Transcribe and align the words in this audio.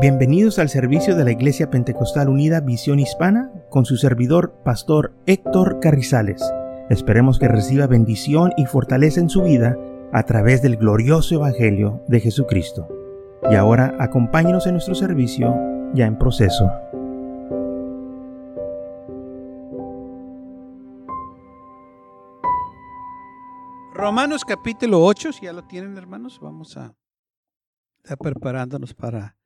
Bienvenidos 0.00 0.60
al 0.60 0.68
servicio 0.68 1.16
de 1.16 1.24
la 1.24 1.32
Iglesia 1.32 1.70
Pentecostal 1.70 2.28
Unida 2.28 2.60
Visión 2.60 3.00
Hispana 3.00 3.50
con 3.68 3.84
su 3.84 3.96
servidor, 3.96 4.54
Pastor 4.64 5.12
Héctor 5.26 5.80
Carrizales. 5.80 6.40
Esperemos 6.88 7.40
que 7.40 7.48
reciba 7.48 7.88
bendición 7.88 8.52
y 8.56 8.66
fortaleza 8.66 9.18
en 9.18 9.28
su 9.28 9.42
vida 9.42 9.76
a 10.12 10.22
través 10.22 10.62
del 10.62 10.76
glorioso 10.76 11.34
Evangelio 11.34 12.00
de 12.06 12.20
Jesucristo. 12.20 12.86
Y 13.50 13.56
ahora 13.56 13.96
acompáñenos 13.98 14.68
en 14.68 14.74
nuestro 14.74 14.94
servicio 14.94 15.52
ya 15.94 16.06
en 16.06 16.16
proceso. 16.16 16.70
Romanos 23.94 24.44
capítulo 24.44 25.04
8, 25.04 25.32
si 25.32 25.46
ya 25.46 25.52
lo 25.52 25.64
tienen 25.64 25.98
hermanos, 25.98 26.38
vamos 26.40 26.76
a 26.76 26.94
estar 28.04 28.16
preparándonos 28.16 28.94
para 28.94 29.37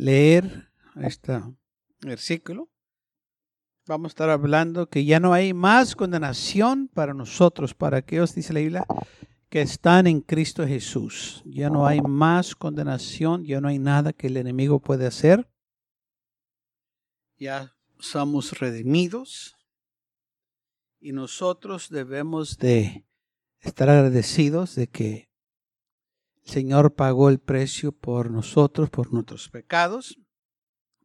leer 0.00 0.72
este 1.02 1.42
versículo, 2.00 2.70
vamos 3.86 4.06
a 4.06 4.12
estar 4.12 4.30
hablando 4.30 4.88
que 4.88 5.04
ya 5.04 5.20
no 5.20 5.34
hay 5.34 5.52
más 5.52 5.94
condenación 5.94 6.88
para 6.88 7.12
nosotros, 7.12 7.74
para 7.74 7.98
aquellos, 7.98 8.34
dice 8.34 8.54
la 8.54 8.60
Biblia, 8.60 8.86
que 9.50 9.60
están 9.60 10.06
en 10.06 10.22
Cristo 10.22 10.66
Jesús. 10.66 11.42
Ya 11.44 11.68
no 11.68 11.86
hay 11.86 12.00
más 12.00 12.54
condenación, 12.54 13.44
ya 13.44 13.60
no 13.60 13.68
hay 13.68 13.78
nada 13.78 14.14
que 14.14 14.28
el 14.28 14.38
enemigo 14.38 14.80
puede 14.80 15.06
hacer. 15.06 15.50
Ya 17.36 17.76
somos 17.98 18.58
redimidos 18.58 19.54
y 20.98 21.12
nosotros 21.12 21.90
debemos 21.90 22.56
de 22.56 23.06
estar 23.60 23.90
agradecidos 23.90 24.74
de 24.76 24.86
que 24.86 25.29
Señor 26.44 26.94
pagó 26.94 27.28
el 27.28 27.38
precio 27.38 27.92
por 27.92 28.30
nosotros, 28.30 28.90
por 28.90 29.12
nuestros 29.12 29.48
pecados, 29.48 30.18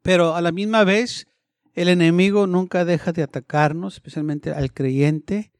pero 0.01 0.35
a 0.35 0.41
la 0.41 0.51
misma 0.51 0.83
vez 0.83 1.27
el 1.73 1.89
enemigo 1.89 2.47
nunca 2.47 2.85
deja 2.85 3.11
de 3.11 3.23
atacarnos, 3.23 3.95
especialmente 3.95 4.51
al 4.51 4.73
creyente, 4.73 5.51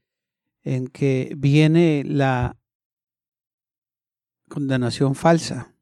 en 0.64 0.88
que 0.88 1.34
viene 1.38 2.04
la 2.06 2.58
condenación 4.48 5.16
falsa. 5.16 5.76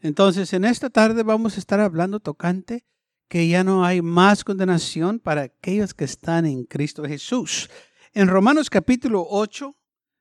Entonces, 0.00 0.52
en 0.52 0.64
esta 0.64 0.90
tarde 0.90 1.22
vamos 1.22 1.56
a 1.56 1.60
estar 1.60 1.80
hablando 1.80 2.20
tocante 2.20 2.84
que 3.28 3.48
ya 3.48 3.64
no 3.64 3.84
hay 3.84 4.02
más 4.02 4.44
condenación 4.44 5.18
para 5.18 5.42
aquellos 5.42 5.94
que 5.94 6.04
están 6.04 6.44
en 6.44 6.64
Cristo 6.64 7.04
Jesús. 7.04 7.70
En 8.12 8.28
Romanos 8.28 8.68
capítulo 8.68 9.26
8, 9.28 9.74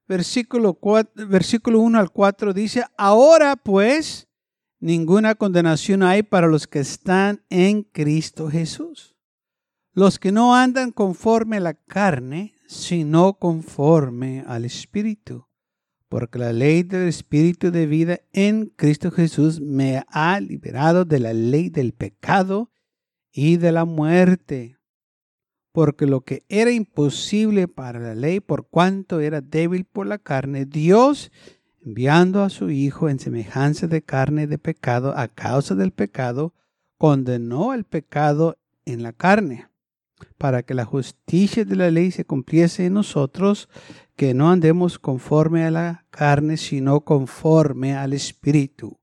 versículo, 0.07 0.77
versículo 1.15 1.79
1 1.79 1.99
al 1.99 2.11
4 2.11 2.53
dice, 2.53 2.83
ahora 2.97 3.55
pues 3.55 4.27
ninguna 4.79 5.35
condenación 5.35 6.03
hay 6.03 6.23
para 6.23 6.47
los 6.47 6.67
que 6.67 6.79
están 6.79 7.43
en 7.49 7.83
Cristo 7.83 8.49
Jesús. 8.49 9.15
Los 9.93 10.17
que 10.17 10.31
no 10.31 10.55
andan 10.55 10.91
conforme 10.91 11.57
a 11.57 11.61
la 11.61 11.73
carne, 11.75 12.55
sino 12.67 13.33
conforme 13.33 14.43
al 14.47 14.65
Espíritu. 14.65 15.47
Porque 16.09 16.39
la 16.39 16.51
ley 16.51 16.83
del 16.83 17.07
Espíritu 17.07 17.71
de 17.71 17.85
vida 17.85 18.19
en 18.31 18.67
Cristo 18.75 19.11
Jesús 19.11 19.61
me 19.61 20.03
ha 20.07 20.39
liberado 20.39 21.05
de 21.05 21.19
la 21.19 21.33
ley 21.33 21.69
del 21.69 21.93
pecado 21.93 22.71
y 23.31 23.57
de 23.57 23.71
la 23.71 23.85
muerte 23.85 24.77
porque 25.73 26.05
lo 26.05 26.21
que 26.21 26.43
era 26.49 26.71
imposible 26.71 27.67
para 27.67 27.99
la 27.99 28.15
ley, 28.15 28.39
por 28.39 28.67
cuanto 28.67 29.19
era 29.19 29.41
débil 29.41 29.85
por 29.85 30.05
la 30.07 30.19
carne, 30.19 30.65
Dios, 30.65 31.31
enviando 31.83 32.43
a 32.43 32.49
su 32.49 32.69
Hijo 32.69 33.09
en 33.09 33.19
semejanza 33.19 33.87
de 33.87 34.03
carne 34.03 34.47
de 34.47 34.59
pecado 34.59 35.17
a 35.17 35.27
causa 35.27 35.73
del 35.73 35.91
pecado, 35.91 36.53
condenó 36.97 37.73
el 37.73 37.85
pecado 37.85 38.57
en 38.85 39.01
la 39.01 39.13
carne, 39.13 39.67
para 40.37 40.61
que 40.61 40.75
la 40.75 40.85
justicia 40.85 41.65
de 41.65 41.75
la 41.75 41.89
ley 41.89 42.11
se 42.11 42.23
cumpliese 42.23 42.85
en 42.85 42.93
nosotros, 42.93 43.67
que 44.15 44.35
no 44.35 44.51
andemos 44.51 44.99
conforme 44.99 45.65
a 45.65 45.71
la 45.71 46.05
carne, 46.11 46.57
sino 46.57 47.01
conforme 47.01 47.95
al 47.95 48.13
Espíritu. 48.13 48.99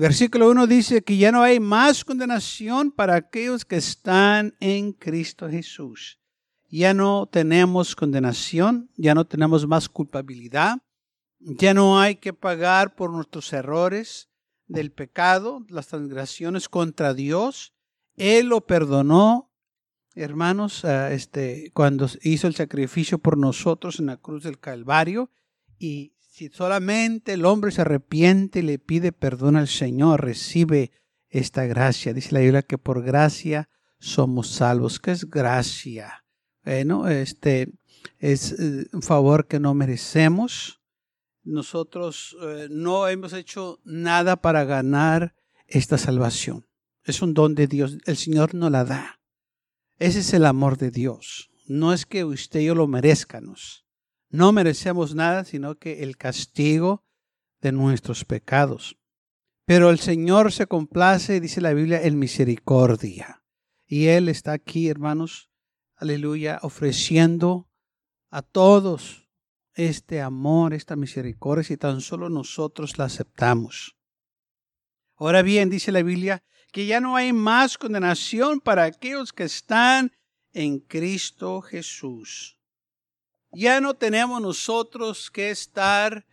Versículo 0.00 0.48
1 0.50 0.68
dice 0.68 1.02
que 1.02 1.16
ya 1.16 1.32
no 1.32 1.42
hay 1.42 1.58
más 1.58 2.04
condenación 2.04 2.92
para 2.92 3.16
aquellos 3.16 3.64
que 3.64 3.74
están 3.74 4.54
en 4.60 4.92
Cristo 4.92 5.50
Jesús. 5.50 6.20
Ya 6.68 6.94
no 6.94 7.26
tenemos 7.26 7.96
condenación, 7.96 8.92
ya 8.96 9.16
no 9.16 9.26
tenemos 9.26 9.66
más 9.66 9.88
culpabilidad, 9.88 10.78
ya 11.40 11.74
no 11.74 11.98
hay 11.98 12.14
que 12.14 12.32
pagar 12.32 12.94
por 12.94 13.10
nuestros 13.10 13.52
errores 13.52 14.30
del 14.68 14.92
pecado, 14.92 15.66
las 15.68 15.88
transgresiones 15.88 16.68
contra 16.68 17.12
Dios. 17.12 17.74
Él 18.14 18.46
lo 18.46 18.64
perdonó, 18.68 19.52
hermanos, 20.14 20.84
este, 20.84 21.72
cuando 21.74 22.08
hizo 22.22 22.46
el 22.46 22.54
sacrificio 22.54 23.18
por 23.18 23.36
nosotros 23.36 23.98
en 23.98 24.06
la 24.06 24.16
cruz 24.16 24.44
del 24.44 24.60
Calvario 24.60 25.32
y 25.76 26.12
si 26.38 26.50
solamente 26.50 27.32
el 27.32 27.44
hombre 27.44 27.72
se 27.72 27.80
arrepiente 27.80 28.60
y 28.60 28.62
le 28.62 28.78
pide 28.78 29.10
perdón 29.10 29.56
al 29.56 29.66
Señor, 29.66 30.24
recibe 30.24 30.92
esta 31.28 31.66
gracia. 31.66 32.14
Dice 32.14 32.32
la 32.32 32.38
Biblia 32.38 32.62
que 32.62 32.78
por 32.78 33.02
gracia 33.02 33.68
somos 33.98 34.48
salvos. 34.48 35.00
¿Qué 35.00 35.10
es 35.10 35.28
gracia? 35.28 36.24
Bueno, 36.64 37.08
este 37.08 37.72
es 38.20 38.52
eh, 38.52 38.86
un 38.92 39.02
favor 39.02 39.48
que 39.48 39.58
no 39.58 39.74
merecemos. 39.74 40.80
Nosotros 41.42 42.36
eh, 42.40 42.68
no 42.70 43.08
hemos 43.08 43.32
hecho 43.32 43.80
nada 43.82 44.36
para 44.36 44.62
ganar 44.62 45.34
esta 45.66 45.98
salvación. 45.98 46.68
Es 47.02 47.20
un 47.20 47.34
don 47.34 47.56
de 47.56 47.66
Dios. 47.66 47.98
El 48.04 48.16
Señor 48.16 48.54
nos 48.54 48.70
la 48.70 48.84
da. 48.84 49.20
Ese 49.98 50.20
es 50.20 50.32
el 50.32 50.46
amor 50.46 50.78
de 50.78 50.92
Dios. 50.92 51.50
No 51.66 51.92
es 51.92 52.06
que 52.06 52.24
usted 52.24 52.60
y 52.60 52.66
yo 52.66 52.76
lo 52.76 52.86
merezcanos. 52.86 53.87
No 54.30 54.52
merecemos 54.52 55.14
nada 55.14 55.44
sino 55.44 55.76
que 55.76 56.02
el 56.02 56.16
castigo 56.16 57.04
de 57.60 57.72
nuestros 57.72 58.24
pecados. 58.24 58.98
Pero 59.64 59.90
el 59.90 59.98
Señor 59.98 60.52
se 60.52 60.66
complace, 60.66 61.40
dice 61.40 61.60
la 61.60 61.74
Biblia, 61.74 62.02
en 62.02 62.18
misericordia. 62.18 63.42
Y 63.86 64.06
Él 64.06 64.28
está 64.28 64.52
aquí, 64.52 64.88
hermanos, 64.88 65.50
aleluya, 65.96 66.58
ofreciendo 66.62 67.68
a 68.30 68.42
todos 68.42 69.28
este 69.74 70.20
amor, 70.20 70.74
esta 70.74 70.96
misericordia, 70.96 71.64
si 71.64 71.76
tan 71.76 72.00
solo 72.00 72.28
nosotros 72.28 72.98
la 72.98 73.04
aceptamos. 73.04 73.96
Ahora 75.16 75.42
bien, 75.42 75.70
dice 75.70 75.92
la 75.92 76.02
Biblia, 76.02 76.42
que 76.72 76.86
ya 76.86 77.00
no 77.00 77.16
hay 77.16 77.32
más 77.32 77.78
condenación 77.78 78.60
para 78.60 78.84
aquellos 78.84 79.32
que 79.32 79.44
están 79.44 80.12
en 80.52 80.80
Cristo 80.80 81.60
Jesús. 81.60 82.57
Ya 83.58 83.80
no 83.80 83.94
tenemos 83.94 84.40
nosotros 84.40 85.32
que 85.32 85.50
estar 85.50 86.24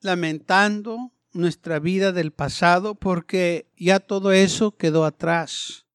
lamentando 0.00 1.12
nuestra 1.30 1.78
vida 1.78 2.10
del 2.10 2.32
pasado 2.32 2.96
porque 2.96 3.70
ya 3.76 4.00
todo 4.00 4.32
eso 4.32 4.76
quedó 4.76 5.04
atrás. 5.04 5.86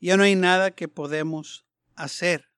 Ya 0.00 0.16
no 0.16 0.24
hay 0.24 0.34
nada 0.34 0.72
que 0.72 0.88
podemos 0.88 1.64
hacer. 1.94 2.48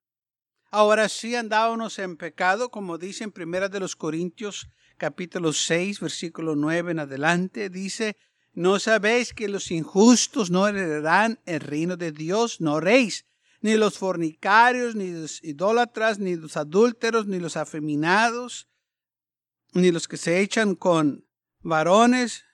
Ahora 0.71 1.11
sí 1.11 1.35
andábamos 1.35 1.99
en 1.99 2.17
pecado, 2.17 2.71
como 2.71 2.97
dice 2.97 3.25
en 3.25 3.33
Primera 3.33 3.69
de 3.69 3.81
los 3.81 3.95
Corintios 3.95 4.67
capítulo 4.97 5.53
6, 5.53 6.01
versículo 6.01 6.57
9 6.57 6.93
en 6.93 7.01
adelante, 7.01 7.69
dice, 7.69 8.17
¿no 8.55 8.79
sabéis 8.79 9.35
que 9.35 9.51
los 9.51 9.71
injustos 9.71 10.51
no 10.51 10.67
heredarán 10.67 11.41
el 11.45 11.61
reino 11.61 11.99
de 11.99 12.11
Dios? 12.11 12.63
No 12.63 12.81
reis 12.81 13.27
ni 13.65 13.77
los 13.77 13.97
fornicarios, 13.97 14.95
ni 14.95 15.11
los 15.11 15.43
idólatras, 15.43 16.19
ni 16.19 16.37
los 16.37 16.59
adúlteros, 16.59 17.27
ni 17.27 17.41
los 17.41 17.57
afeminados, 17.57 18.69
ni 19.73 19.91
los 19.91 20.07
que 20.07 20.19
se 20.19 20.41
echan 20.41 20.75
con 20.75 21.25
varones, 21.63 22.45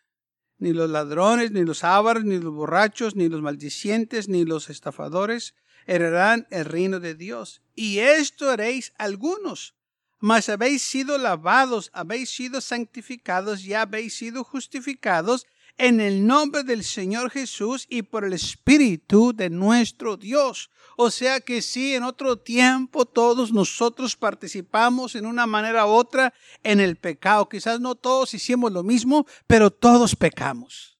ni 0.58 0.72
los 0.72 0.88
ladrones, 0.88 1.50
ni 1.50 1.64
los 1.64 1.82
ávaros, 1.82 2.24
ni 2.24 2.38
los 2.38 2.54
borrachos, 2.54 3.16
ni 3.16 3.28
los 3.28 3.42
maldicientes, 3.42 4.28
ni 4.28 4.44
los 4.44 4.70
estafadores 4.70 5.56
heredarán 5.84 6.46
el 6.50 6.64
reino 6.64 7.00
de 7.00 7.16
Dios. 7.16 7.60
Y 7.74 7.98
esto 7.98 8.48
haréis 8.48 8.92
algunos. 8.96 9.74
Mas 10.20 10.48
habéis 10.48 10.82
sido 10.82 11.18
lavados, 11.18 11.90
habéis 11.92 12.30
sido 12.30 12.60
santificados 12.60 13.64
y 13.64 13.74
habéis 13.74 14.14
sido 14.14 14.44
justificados 14.44 15.48
en 15.80 15.98
el 15.98 16.26
nombre 16.26 16.62
del 16.62 16.84
Señor 16.84 17.30
Jesús 17.30 17.86
y 17.88 18.02
por 18.02 18.26
el 18.26 18.34
Espíritu 18.34 19.32
de 19.32 19.48
nuestro 19.48 20.18
Dios. 20.18 20.70
O 20.98 21.10
sea 21.10 21.40
que 21.40 21.62
sí, 21.62 21.94
en 21.94 22.02
otro 22.02 22.36
tiempo 22.36 23.06
todos 23.06 23.50
nosotros 23.50 24.14
participamos 24.14 25.14
en 25.14 25.24
una 25.24 25.46
manera 25.46 25.86
u 25.86 25.90
otra 25.90 26.34
en 26.62 26.80
el 26.80 26.96
pecado. 26.96 27.48
Quizás 27.48 27.80
no 27.80 27.94
todos 27.94 28.34
hicimos 28.34 28.70
lo 28.72 28.82
mismo, 28.82 29.26
pero 29.46 29.70
todos 29.70 30.14
pecamos. 30.14 30.99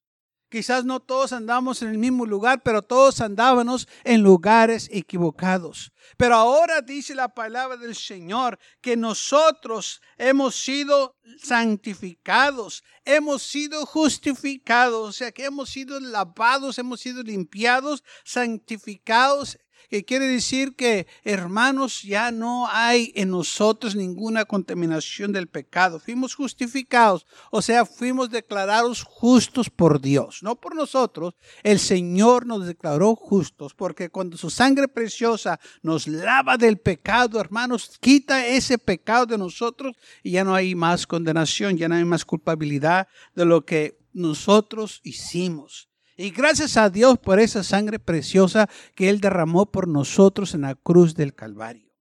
Quizás 0.51 0.83
no 0.83 0.99
todos 0.99 1.31
andamos 1.31 1.81
en 1.81 1.87
el 1.87 1.97
mismo 1.97 2.25
lugar, 2.25 2.61
pero 2.61 2.81
todos 2.81 3.21
andábamos 3.21 3.87
en 4.03 4.21
lugares 4.21 4.89
equivocados. 4.91 5.93
Pero 6.17 6.35
ahora 6.35 6.81
dice 6.81 7.15
la 7.15 7.33
palabra 7.33 7.77
del 7.77 7.95
Señor 7.95 8.59
que 8.81 8.97
nosotros 8.97 10.01
hemos 10.17 10.55
sido 10.57 11.15
santificados, 11.41 12.83
hemos 13.05 13.43
sido 13.43 13.85
justificados, 13.85 15.07
o 15.07 15.13
sea 15.13 15.31
que 15.31 15.45
hemos 15.45 15.69
sido 15.69 15.97
lavados, 16.01 16.77
hemos 16.77 16.99
sido 16.99 17.23
limpiados, 17.23 18.03
santificados 18.25 19.57
que 19.91 20.05
quiere 20.05 20.25
decir 20.25 20.73
que, 20.77 21.05
hermanos, 21.25 22.03
ya 22.03 22.31
no 22.31 22.69
hay 22.69 23.11
en 23.13 23.29
nosotros 23.29 23.93
ninguna 23.93 24.45
contaminación 24.45 25.33
del 25.33 25.47
pecado. 25.47 25.99
Fuimos 25.99 26.33
justificados, 26.33 27.27
o 27.51 27.61
sea, 27.61 27.85
fuimos 27.85 28.29
declarados 28.29 29.03
justos 29.03 29.69
por 29.69 29.99
Dios, 29.99 30.43
no 30.43 30.55
por 30.55 30.75
nosotros. 30.75 31.33
El 31.61 31.77
Señor 31.77 32.45
nos 32.45 32.65
declaró 32.65 33.17
justos, 33.17 33.73
porque 33.73 34.09
cuando 34.09 34.37
su 34.37 34.49
sangre 34.49 34.87
preciosa 34.87 35.59
nos 35.83 36.07
lava 36.07 36.55
del 36.55 36.77
pecado, 36.77 37.41
hermanos, 37.41 37.97
quita 37.99 38.47
ese 38.47 38.77
pecado 38.77 39.25
de 39.25 39.37
nosotros 39.37 39.97
y 40.23 40.31
ya 40.31 40.45
no 40.45 40.55
hay 40.55 40.73
más 40.73 41.05
condenación, 41.05 41.75
ya 41.75 41.89
no 41.89 41.95
hay 41.95 42.05
más 42.05 42.23
culpabilidad 42.23 43.09
de 43.35 43.43
lo 43.43 43.65
que 43.65 43.99
nosotros 44.13 45.01
hicimos. 45.03 45.90
Y 46.21 46.29
gracias 46.29 46.77
a 46.77 46.91
Dios 46.91 47.17
por 47.17 47.39
esa 47.39 47.63
sangre 47.63 47.97
preciosa 47.97 48.69
que 48.93 49.09
Él 49.09 49.21
derramó 49.21 49.65
por 49.65 49.87
nosotros 49.87 50.53
en 50.53 50.61
la 50.61 50.75
cruz 50.75 51.15
del 51.15 51.33
Calvario. 51.33 51.91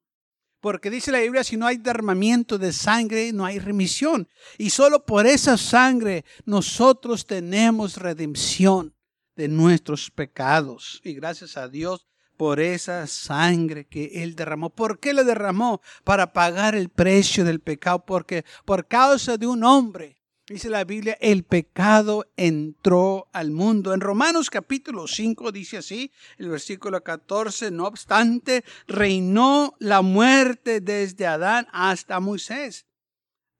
Porque 0.60 0.90
dice 0.90 1.10
la 1.10 1.20
Biblia, 1.20 1.42
si 1.42 1.56
no 1.56 1.66
hay 1.66 1.78
derramamiento 1.78 2.58
de 2.58 2.74
sangre, 2.74 3.32
no 3.32 3.46
hay 3.46 3.58
remisión. 3.58 4.28
Y 4.58 4.68
solo 4.68 5.06
por 5.06 5.26
esa 5.26 5.56
sangre 5.56 6.26
nosotros 6.44 7.26
tenemos 7.26 7.96
redención 7.96 8.94
de 9.36 9.48
nuestros 9.48 10.10
pecados. 10.10 11.00
Y 11.02 11.14
gracias 11.14 11.56
a 11.56 11.68
Dios 11.68 12.06
por 12.36 12.60
esa 12.60 13.06
sangre 13.06 13.86
que 13.86 14.22
Él 14.22 14.36
derramó. 14.36 14.68
¿Por 14.68 15.00
qué 15.00 15.14
la 15.14 15.24
derramó? 15.24 15.80
Para 16.04 16.34
pagar 16.34 16.74
el 16.74 16.90
precio 16.90 17.42
del 17.42 17.60
pecado. 17.60 18.04
Porque 18.04 18.44
por 18.66 18.86
causa 18.86 19.38
de 19.38 19.46
un 19.46 19.64
hombre 19.64 20.19
Dice 20.50 20.68
la 20.68 20.82
Biblia, 20.82 21.16
el 21.20 21.44
pecado 21.44 22.26
entró 22.36 23.28
al 23.32 23.52
mundo. 23.52 23.94
En 23.94 24.00
Romanos 24.00 24.50
capítulo 24.50 25.06
5 25.06 25.52
dice 25.52 25.76
así, 25.76 26.10
el 26.38 26.48
versículo 26.48 27.04
14, 27.04 27.70
no 27.70 27.84
obstante, 27.84 28.64
reinó 28.88 29.76
la 29.78 30.02
muerte 30.02 30.80
desde 30.80 31.28
Adán 31.28 31.68
hasta 31.70 32.18
Moisés. 32.18 32.84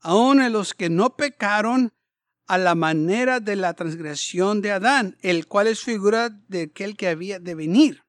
Aún 0.01 0.43
en 0.43 0.53
los 0.53 0.75
que 0.75 0.91
no 0.91 1.15
pecaron 1.15 1.93
a 2.49 2.59
la 2.59 2.75
manera 2.75 3.39
de 3.39 3.55
la 3.55 3.75
transgresión 3.75 4.61
de 4.61 4.73
Adán, 4.73 5.17
el 5.21 5.47
cual 5.47 5.69
es 5.69 5.85
figura 5.85 6.31
de 6.49 6.63
aquel 6.63 6.97
que 6.97 7.07
había 7.07 7.39
de 7.39 7.55
venir. 7.55 8.03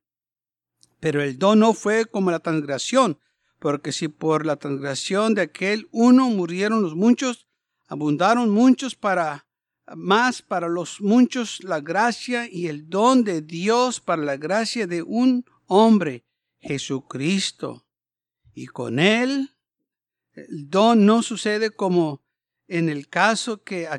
Pero 0.99 1.21
el 1.21 1.37
don 1.37 1.59
no 1.59 1.75
fue 1.75 2.07
como 2.07 2.31
la 2.31 2.39
transgresión, 2.39 3.19
porque 3.59 3.91
si 3.91 4.07
por 4.07 4.43
la 4.43 4.55
transgresión 4.55 5.35
de 5.35 5.43
aquel 5.43 5.87
uno 5.91 6.31
murieron 6.31 6.81
los 6.81 6.95
muchos, 6.95 7.45
abundaron 7.91 8.49
muchos 8.51 8.95
para 8.95 9.45
más 9.97 10.41
para 10.41 10.69
los 10.69 11.01
muchos 11.01 11.61
la 11.61 11.81
gracia 11.81 12.47
y 12.49 12.67
el 12.67 12.89
don 12.89 13.25
de 13.25 13.41
Dios 13.41 13.99
para 13.99 14.21
la 14.21 14.37
gracia 14.37 14.87
de 14.87 15.01
un 15.01 15.43
hombre, 15.65 16.23
Jesucristo. 16.61 17.85
Y 18.53 18.67
con 18.67 18.97
él 18.97 19.49
el 20.35 20.69
don 20.69 21.05
no 21.05 21.21
sucede 21.21 21.71
como 21.71 22.23
en 22.69 22.87
el 22.87 23.09
caso 23.09 23.61
que 23.61 23.89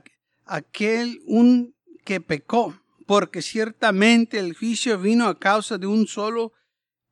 aquel 0.46 1.20
un 1.26 1.74
que 2.02 2.22
pecó, 2.22 2.74
porque 3.06 3.42
ciertamente 3.42 4.38
el 4.38 4.56
juicio 4.56 4.98
vino 4.98 5.26
a 5.26 5.38
causa 5.38 5.76
de 5.76 5.86
un 5.86 6.06
solo 6.06 6.54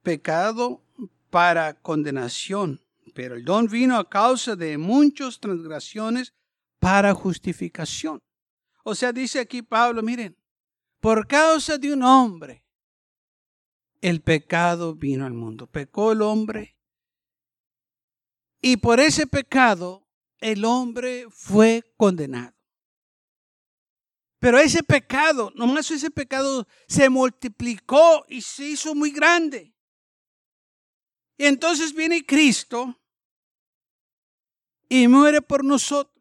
pecado 0.03 0.83
para 1.29 1.75
condenación, 1.75 2.81
pero 3.15 3.35
el 3.35 3.44
don 3.44 3.67
vino 3.67 3.99
a 3.99 4.09
causa 4.09 4.56
de 4.56 4.79
muchas 4.79 5.41
transgresiones 5.41 6.33
para 6.81 7.15
justificación. 7.15 8.21
O 8.82 8.94
sea, 8.94 9.12
dice 9.12 9.38
aquí 9.38 9.62
Pablo, 9.62 10.03
miren, 10.03 10.37
por 10.99 11.29
causa 11.29 11.79
de 11.79 11.93
un 11.93 12.03
hombre, 12.03 12.65
el 14.00 14.23
pecado 14.23 14.94
vino 14.94 15.27
al 15.27 15.35
mundo. 15.35 15.67
Pecó 15.67 16.12
el 16.12 16.23
hombre. 16.23 16.77
Y 18.62 18.79
por 18.79 18.99
ese 18.99 19.27
pecado, 19.27 20.06
el 20.38 20.65
hombre 20.65 21.27
fue 21.31 21.93
condenado. 21.97 22.56
Pero 24.38 24.59
ese 24.59 24.83
pecado, 24.83 25.53
nomás 25.55 25.91
ese 25.91 26.11
pecado 26.11 26.67
se 26.88 27.11
multiplicó 27.11 28.25
y 28.26 28.41
se 28.41 28.65
hizo 28.65 28.94
muy 28.94 29.11
grande. 29.11 29.75
Y 31.37 31.44
entonces 31.44 31.94
viene 31.94 32.25
Cristo 32.25 32.99
y 34.88 35.09
muere 35.09 35.43
por 35.43 35.62
nosotros 35.62 36.20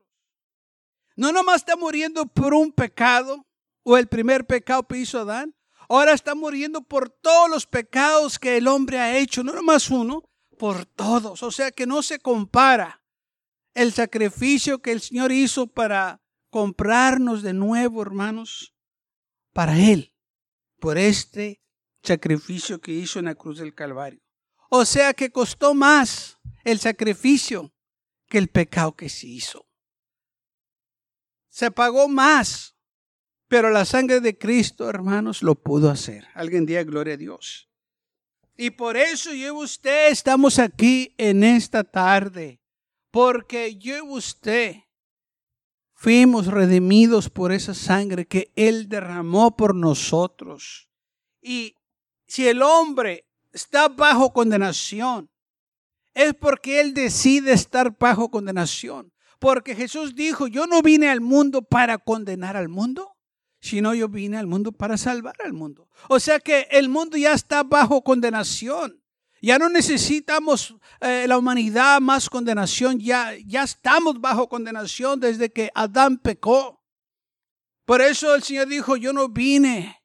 no 1.19 1.33
nomás 1.33 1.57
está 1.57 1.75
muriendo 1.75 2.27
por 2.27 2.53
un 2.53 2.71
pecado 2.71 3.45
o 3.83 3.97
el 3.97 4.07
primer 4.07 4.47
pecado 4.47 4.87
que 4.87 4.99
hizo 4.99 5.19
Adán, 5.19 5.53
ahora 5.89 6.13
está 6.13 6.33
muriendo 6.33 6.81
por 6.81 7.09
todos 7.09 7.49
los 7.49 7.67
pecados 7.67 8.39
que 8.39 8.55
el 8.55 8.69
hombre 8.69 8.99
ha 8.99 9.17
hecho, 9.17 9.43
no 9.43 9.51
nomás 9.51 9.89
uno, 9.89 10.23
por 10.57 10.85
todos. 10.85 11.43
O 11.43 11.51
sea 11.51 11.71
que 11.71 11.85
no 11.85 12.03
se 12.03 12.19
compara 12.19 13.03
el 13.73 13.91
sacrificio 13.91 14.81
que 14.81 14.93
el 14.93 15.01
Señor 15.01 15.33
hizo 15.33 15.67
para 15.67 16.21
comprarnos 16.49 17.43
de 17.43 17.51
nuevo, 17.51 18.01
hermanos, 18.01 18.73
para 19.51 19.77
Él, 19.77 20.15
por 20.79 20.97
este 20.97 21.61
sacrificio 22.01 22.79
que 22.79 22.93
hizo 22.93 23.19
en 23.19 23.25
la 23.25 23.35
cruz 23.35 23.59
del 23.59 23.75
Calvario. 23.75 24.21
O 24.69 24.85
sea 24.85 25.13
que 25.13 25.31
costó 25.31 25.73
más 25.73 26.37
el 26.63 26.79
sacrificio 26.79 27.73
que 28.29 28.37
el 28.37 28.47
pecado 28.47 28.95
que 28.95 29.09
se 29.09 29.27
hizo 29.27 29.68
se 31.49 31.71
pagó 31.71 32.07
más. 32.07 32.75
Pero 33.47 33.71
la 33.71 33.83
sangre 33.83 34.19
de 34.19 34.37
Cristo, 34.37 34.87
hermanos, 34.87 35.41
lo 35.41 35.55
pudo 35.55 35.89
hacer. 35.89 36.27
Alguien 36.35 36.65
diga 36.65 36.83
gloria 36.83 37.15
a 37.15 37.17
Dios. 37.17 37.69
Y 38.55 38.71
por 38.71 38.95
eso 38.95 39.33
yo 39.33 39.47
y 39.47 39.63
usted 39.63 40.09
estamos 40.11 40.59
aquí 40.59 41.15
en 41.17 41.43
esta 41.43 41.83
tarde. 41.83 42.61
Porque 43.09 43.77
yo 43.77 43.97
y 43.97 44.01
usted 44.01 44.75
fuimos 45.93 46.47
redimidos 46.47 47.29
por 47.29 47.51
esa 47.51 47.73
sangre 47.73 48.27
que 48.27 48.51
Él 48.55 48.87
derramó 48.87 49.57
por 49.57 49.73
nosotros. 49.73 50.89
Y 51.41 51.75
si 52.27 52.47
el 52.47 52.61
hombre 52.61 53.25
está 53.51 53.87
bajo 53.87 54.31
condenación, 54.31 55.29
es 56.13 56.33
porque 56.35 56.81
Él 56.81 56.93
decide 56.93 57.53
estar 57.53 57.97
bajo 57.97 58.29
condenación. 58.29 59.11
Porque 59.39 59.75
Jesús 59.75 60.15
dijo, 60.15 60.47
yo 60.47 60.67
no 60.67 60.81
vine 60.81 61.09
al 61.09 61.21
mundo 61.21 61.61
para 61.61 61.97
condenar 61.97 62.57
al 62.57 62.69
mundo, 62.69 63.15
sino 63.61 63.93
yo 63.93 64.09
vine 64.09 64.37
al 64.37 64.47
mundo 64.47 64.71
para 64.71 64.97
salvar 64.97 65.35
al 65.43 65.53
mundo. 65.53 65.89
O 66.09 66.19
sea 66.19 66.39
que 66.39 66.67
el 66.71 66.89
mundo 66.89 67.17
ya 67.17 67.33
está 67.33 67.63
bajo 67.63 68.03
condenación. 68.03 69.01
Ya 69.41 69.57
no 69.57 69.69
necesitamos 69.69 70.75
eh, 70.99 71.25
la 71.27 71.37
humanidad 71.37 72.01
más 72.01 72.29
condenación, 72.29 72.99
ya, 72.99 73.31
ya 73.45 73.63
estamos 73.63 74.19
bajo 74.19 74.49
condenación 74.49 75.19
desde 75.21 75.51
que 75.51 75.71
Adán 75.73 76.17
pecó. 76.17 76.83
Por 77.85 78.01
eso 78.01 78.35
el 78.35 78.43
Señor 78.43 78.67
dijo, 78.67 78.97
yo 78.97 79.13
no 79.13 79.29
vine 79.29 80.03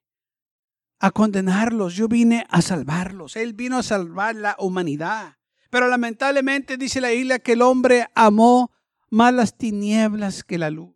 a 0.99 1.11
condenarlos, 1.11 1.95
yo 1.95 2.07
vine 2.07 2.47
a 2.49 2.61
salvarlos. 2.61 3.35
Él 3.35 3.53
vino 3.53 3.77
a 3.77 3.83
salvar 3.83 4.35
la 4.35 4.55
humanidad. 4.57 5.37
Pero 5.69 5.89
lamentablemente 5.89 6.77
dice 6.77 7.01
la 7.01 7.11
isla 7.11 7.39
que 7.39 7.53
el 7.53 7.61
hombre 7.61 8.07
amó 8.15 8.71
más 9.09 9.33
las 9.33 9.57
tinieblas 9.57 10.43
que 10.43 10.57
la 10.57 10.69
luz. 10.69 10.95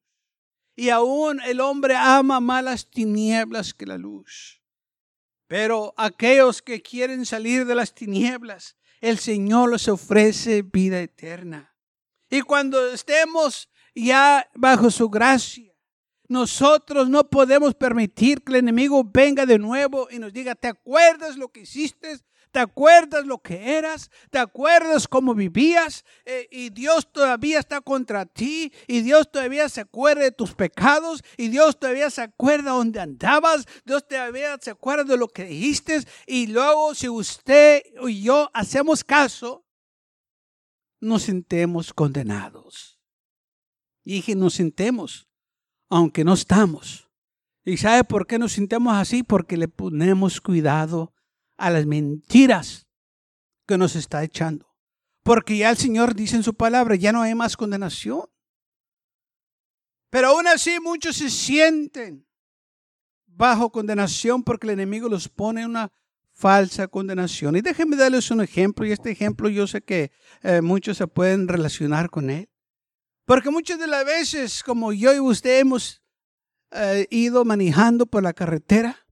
Y 0.75 0.89
aún 0.89 1.41
el 1.41 1.59
hombre 1.59 1.95
ama 1.95 2.39
más 2.39 2.63
las 2.63 2.89
tinieblas 2.89 3.73
que 3.73 3.85
la 3.85 3.97
luz. 3.97 4.61
Pero 5.47 5.93
aquellos 5.97 6.61
que 6.61 6.81
quieren 6.81 7.25
salir 7.25 7.65
de 7.65 7.75
las 7.75 7.93
tinieblas, 7.93 8.77
el 9.01 9.17
Señor 9.17 9.71
les 9.71 9.87
ofrece 9.87 10.61
vida 10.61 11.01
eterna. 11.01 11.75
Y 12.29 12.41
cuando 12.41 12.91
estemos 12.91 13.69
ya 13.95 14.49
bajo 14.53 14.91
su 14.91 15.09
gracia, 15.09 15.73
nosotros 16.27 17.09
no 17.09 17.27
podemos 17.27 17.73
permitir 17.73 18.43
que 18.43 18.51
el 18.51 18.59
enemigo 18.59 19.03
venga 19.03 19.47
de 19.47 19.57
nuevo 19.57 20.07
y 20.11 20.19
nos 20.19 20.31
diga, 20.31 20.53
¿te 20.53 20.67
acuerdas 20.67 21.37
lo 21.37 21.49
que 21.49 21.61
hiciste? 21.61 22.19
¿Te 22.51 22.59
acuerdas 22.59 23.25
lo 23.27 23.37
que 23.37 23.77
eras? 23.77 24.09
¿Te 24.31 24.39
acuerdas 24.39 25.07
cómo 25.07 25.35
vivías? 25.35 26.03
Eh, 26.25 26.47
y 26.51 26.71
Dios 26.71 27.11
todavía 27.11 27.59
está 27.59 27.79
contra 27.81 28.25
ti. 28.25 28.73
Y 28.87 29.01
Dios 29.01 29.31
todavía 29.31 29.69
se 29.69 29.81
acuerda 29.81 30.23
de 30.23 30.31
tus 30.31 30.55
pecados. 30.55 31.23
Y 31.37 31.49
Dios 31.49 31.79
todavía 31.79 32.09
se 32.09 32.23
acuerda 32.23 32.71
dónde 32.71 32.99
andabas. 32.99 33.67
Dios 33.85 34.07
todavía 34.07 34.57
se 34.59 34.71
acuerda 34.71 35.03
de 35.03 35.17
lo 35.17 35.27
que 35.27 35.45
dijiste. 35.45 36.03
Y 36.25 36.47
luego 36.47 36.95
si 36.95 37.07
usted 37.07 37.83
y 38.07 38.23
yo 38.23 38.49
hacemos 38.53 39.03
caso, 39.03 39.63
nos 40.99 41.23
sentemos 41.23 41.93
condenados. 41.93 42.99
Y 44.03 44.13
dije, 44.13 44.35
nos 44.35 44.55
sentemos, 44.55 45.27
aunque 45.87 46.23
no 46.23 46.33
estamos. 46.33 47.07
¿Y 47.63 47.77
sabe 47.77 48.03
por 48.03 48.25
qué 48.25 48.39
nos 48.39 48.53
sintamos 48.53 48.95
así? 48.95 49.21
Porque 49.21 49.55
le 49.55 49.67
ponemos 49.67 50.41
cuidado 50.41 51.13
a 51.59 51.69
las 51.69 51.85
mentiras 51.85 52.87
que 53.67 53.77
nos 53.77 53.95
está 53.95 54.23
echando. 54.23 54.67
Porque 55.23 55.57
ya 55.57 55.69
el 55.69 55.77
Señor 55.77 56.15
dice 56.15 56.37
en 56.37 56.43
su 56.43 56.55
palabra, 56.55 56.95
ya 56.95 57.11
no 57.11 57.21
hay 57.21 57.35
más 57.35 57.55
condenación. 57.55 58.23
Pero 60.09 60.29
aún 60.29 60.47
así 60.47 60.79
muchos 60.79 61.17
se 61.17 61.29
sienten 61.29 62.25
bajo 63.27 63.71
condenación 63.71 64.43
porque 64.43 64.67
el 64.67 64.73
enemigo 64.73 65.07
los 65.07 65.29
pone 65.29 65.61
en 65.61 65.69
una 65.69 65.91
falsa 66.33 66.87
condenación. 66.87 67.57
Y 67.57 67.61
déjenme 67.61 67.95
darles 67.95 68.31
un 68.31 68.41
ejemplo, 68.41 68.85
y 68.85 68.91
este 68.91 69.11
ejemplo 69.11 69.49
yo 69.49 69.67
sé 69.67 69.81
que 69.81 70.11
eh, 70.41 70.61
muchos 70.61 70.97
se 70.97 71.07
pueden 71.07 71.47
relacionar 71.47 72.09
con 72.09 72.29
él. 72.29 72.49
Porque 73.25 73.51
muchas 73.51 73.77
de 73.77 73.87
las 73.87 74.05
veces, 74.05 74.63
como 74.63 74.93
yo 74.93 75.13
y 75.13 75.19
usted 75.19 75.59
hemos 75.59 76.01
eh, 76.71 77.05
ido 77.11 77.45
manejando 77.45 78.07
por 78.07 78.23
la 78.23 78.33
carretera, 78.33 79.05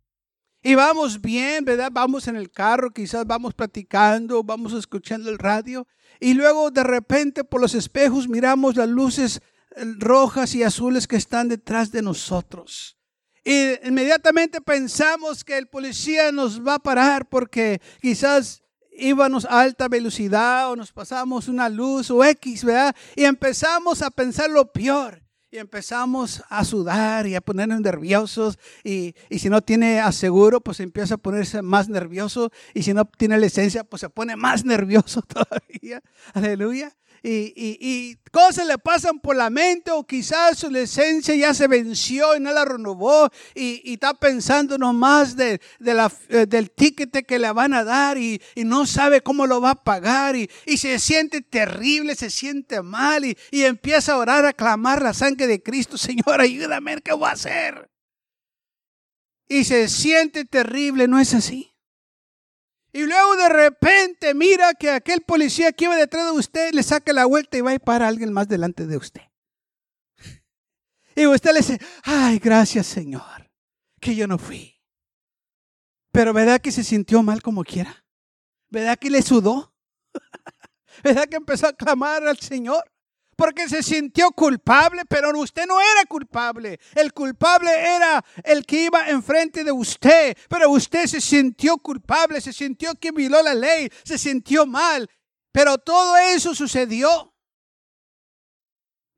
y 0.62 0.76
vamos 0.76 1.22
bien, 1.22 1.64
¿verdad? 1.66 1.90
Vamos 1.92 2.28
en 2.28 2.36
el 2.36 2.52
carro, 2.52 2.92
quizás 2.92 3.26
vamos 3.26 3.54
platicando, 3.54 4.44
vamos 4.44 4.74
escuchando 4.74 5.30
el 5.30 5.38
radio, 5.38 5.88
y 6.20 6.34
luego 6.34 6.72
de 6.72 6.84
repente 6.84 7.44
por 7.44 7.62
los 7.62 7.76
espejos 7.76 8.28
miramos 8.28 8.76
las 8.76 8.90
luces 8.90 9.42
eh, 9.76 9.86
rojas 10.00 10.56
y 10.56 10.64
azules 10.64 11.08
que 11.08 11.16
están 11.16 11.48
detrás 11.48 11.92
de 11.92 12.02
nosotros. 12.02 12.98
Y 13.44 13.88
inmediatamente 13.88 14.60
pensamos 14.60 15.44
que 15.44 15.58
el 15.58 15.68
policía 15.68 16.32
nos 16.34 16.66
va 16.66 16.76
a 16.76 16.80
parar 16.80 17.30
porque 17.30 17.80
quizás 18.02 18.62
íbamos 18.92 19.46
a 19.46 19.62
alta 19.62 19.88
velocidad 19.88 20.70
o 20.72 20.76
nos 20.76 20.92
pasamos 20.92 21.48
una 21.48 21.70
luz 21.70 22.12
o 22.12 22.26
X, 22.26 22.66
¿verdad? 22.66 22.96
Y 23.16 23.24
empezamos 23.24 24.02
a 24.02 24.12
pensar 24.12 24.50
lo 24.50 24.72
peor. 24.72 25.27
Y 25.50 25.58
empezamos 25.58 26.44
a 26.50 26.66
sudar 26.66 27.26
y 27.26 27.36
a 27.36 27.42
ponernos 27.42 27.80
nerviosos. 27.80 28.60
Y, 28.84 29.16
y, 29.30 29.40
si 29.40 29.50
no 29.50 29.62
tiene 29.62 30.00
aseguro, 30.00 30.60
pues 30.60 30.80
empieza 30.82 31.16
a 31.16 31.18
ponerse 31.18 31.62
más 31.62 31.88
nervioso. 31.88 32.52
Y 32.74 32.84
si 32.84 32.94
no 32.94 33.06
tiene 33.06 33.40
licencia, 33.40 33.84
pues 33.84 34.02
se 34.02 34.10
pone 34.10 34.36
más 34.36 34.66
nervioso 34.66 35.22
todavía. 35.22 36.02
Aleluya 36.34 36.96
y, 37.24 37.54
y, 37.56 38.18
cosas 38.32 38.68
le 38.68 38.78
pasan 38.78 39.20
por 39.20 39.36
la 39.36 39.50
mente 39.50 39.92
o 39.92 40.06
quizás 40.06 40.60
su 40.60 40.70
licencia 40.70 41.36
ya 41.36 41.54
se 41.54 41.68
venció 41.68 42.36
y 42.36 42.40
no 42.40 42.52
la 42.52 42.66
renovó 42.66 43.30
y, 43.56 43.94
está 43.94 44.14
pensando 44.14 44.78
nomás 44.78 45.36
de, 45.36 45.60
de 45.80 45.94
la, 45.94 46.12
eh, 46.30 46.46
del 46.46 46.72
ticket 46.72 47.26
que 47.26 47.40
le 47.40 47.52
van 47.52 47.74
a 47.74 47.84
dar 47.84 48.18
y, 48.18 48.42
no 48.58 48.86
sabe 48.86 49.22
cómo 49.22 49.48
lo 49.48 49.62
va 49.62 49.72
a 49.72 49.84
pagar 49.84 50.36
y, 50.36 50.50
se 50.78 51.00
siente 51.00 51.42
terrible, 51.42 52.16
se 52.16 52.30
siente 52.30 52.82
mal 52.82 53.26
y, 53.26 53.38
empieza 53.52 54.14
a 54.14 54.18
orar, 54.18 54.46
a 54.46 54.54
clamar 54.54 55.02
la 55.02 55.14
sangre 55.14 55.48
de 55.48 55.62
Cristo, 55.62 55.98
Señor, 55.98 56.42
ayúdame, 56.42 57.02
¿qué 57.02 57.14
voy 57.14 57.30
a 57.30 57.34
hacer? 57.34 57.90
Y 59.50 59.64
se 59.64 59.88
siente 59.88 60.46
terrible, 60.46 61.08
¿no 61.08 61.20
es 61.20 61.34
así? 61.34 61.77
Y 62.94 63.06
luego 63.06 63.36
de 63.36 63.50
repente 63.50 64.34
mira 64.34 64.74
que 64.74 64.90
aquel 64.90 65.22
policía 65.22 65.72
que 65.72 65.86
iba 65.86 65.96
detrás 65.96 66.26
de 66.26 66.32
usted 66.32 66.74
le 66.74 66.84
saca 66.84 67.14
la 67.14 67.26
vuelta 67.26 67.58
y 67.58 67.62
va 67.62 67.74
a 67.74 67.80
para 67.80 68.08
alguien 68.08 68.32
más 68.32 68.48
delante 68.48 68.86
de 68.86 68.98
usted. 68.98 69.22
Y 71.16 71.26
usted 71.26 71.52
le 71.52 71.60
dice, 71.60 71.80
ay, 72.04 72.40
gracias 72.40 72.88
Señor, 72.88 73.52
que 74.00 74.16
yo 74.16 74.28
no 74.28 74.38
fui. 74.38 74.80
Pero 76.12 76.34
¿verdad 76.34 76.62
que 76.62 76.72
se 76.72 76.84
sintió 76.84 77.22
mal 77.24 77.42
como 77.42 77.64
quiera? 77.64 78.06
¿Verdad 78.70 78.98
que 78.98 79.10
le 79.10 79.22
sudó? 79.22 79.74
¿Verdad 81.04 81.28
que 81.28 81.38
empezó 81.38 81.68
a 81.68 81.74
clamar 81.74 82.28
al 82.28 82.40
Señor? 82.40 82.84
Porque 83.38 83.70
se 83.70 83.84
sintió 83.84 84.32
culpable, 84.32 85.04
pero 85.08 85.30
usted 85.40 85.68
no 85.68 85.80
era 85.80 86.06
culpable. 86.10 86.80
El 86.96 87.14
culpable 87.14 87.70
era 87.72 88.26
el 88.44 88.66
que 88.66 88.86
iba 88.86 89.08
enfrente 89.10 89.64
de 89.64 89.72
usted, 89.72 90.36
pero 90.50 90.72
usted 90.72 91.06
se 91.06 91.22
sintió 91.22 91.78
culpable, 91.78 92.42
se 92.42 92.52
sintió 92.52 92.96
que 92.96 93.12
violó 93.12 93.42
la 93.44 93.54
ley, 93.54 93.90
se 94.04 94.18
sintió 94.18 94.66
mal. 94.66 95.08
Pero 95.52 95.78
todo 95.78 96.18
eso 96.18 96.56
sucedió 96.56 97.32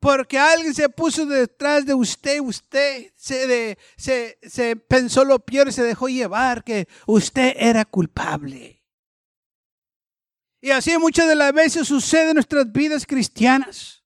porque 0.01 0.37
alguien 0.37 0.73
se 0.73 0.89
puso 0.89 1.25
detrás 1.25 1.85
de 1.85 1.93
usted, 1.93 2.41
usted 2.41 3.13
se, 3.15 4.75
pensó 4.89 5.23
lo 5.23 5.39
peor 5.39 5.69
y 5.69 5.71
se 5.71 5.83
dejó 5.83 6.09
llevar, 6.09 6.65
que 6.65 6.89
usted 7.07 7.53
era 7.57 7.85
culpable. 7.85 8.83
Y 10.61 10.71
así 10.71 10.97
muchas 10.97 11.25
de 11.29 11.35
las 11.35 11.53
veces 11.53 11.87
sucede 11.87 12.29
en 12.29 12.33
nuestras 12.33 12.69
vidas 12.69 13.05
cristianas 13.05 13.98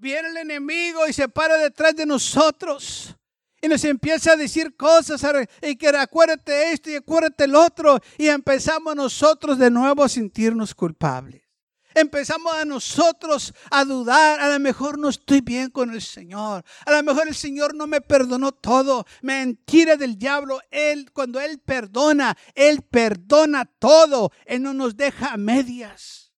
viene 0.00 0.28
el 0.28 0.36
enemigo 0.38 1.06
y 1.06 1.12
se 1.12 1.28
para 1.28 1.56
detrás 1.58 1.94
de 1.94 2.06
nosotros. 2.06 3.14
Y 3.62 3.68
nos 3.68 3.84
empieza 3.84 4.32
a 4.32 4.36
decir 4.36 4.74
cosas, 4.74 5.22
y 5.60 5.76
que 5.76 5.88
acuérdate 5.88 6.72
esto 6.72 6.88
y 6.90 6.94
acuérdate 6.94 7.44
el 7.44 7.54
otro. 7.54 8.00
Y 8.16 8.28
empezamos 8.28 8.96
nosotros 8.96 9.58
de 9.58 9.70
nuevo 9.70 10.02
a 10.02 10.08
sentirnos 10.08 10.74
culpables. 10.74 11.42
Empezamos 11.92 12.54
a 12.54 12.64
nosotros 12.64 13.52
a 13.70 13.84
dudar, 13.84 14.40
a 14.40 14.48
lo 14.48 14.60
mejor 14.60 14.96
no 14.98 15.08
estoy 15.08 15.40
bien 15.40 15.70
con 15.70 15.90
el 15.90 16.00
Señor, 16.00 16.64
a 16.86 16.92
lo 16.92 17.02
mejor 17.02 17.26
el 17.26 17.34
Señor 17.34 17.74
no 17.74 17.88
me 17.88 18.00
perdonó 18.00 18.52
todo. 18.52 19.04
Mentira 19.22 19.96
del 19.96 20.16
diablo, 20.16 20.60
Él 20.70 21.10
cuando 21.12 21.40
Él 21.40 21.58
perdona, 21.58 22.36
Él 22.54 22.82
perdona 22.82 23.64
todo, 23.64 24.30
Él 24.44 24.62
no 24.62 24.72
nos 24.72 24.96
deja 24.96 25.32
a 25.32 25.36
medias. 25.36 26.32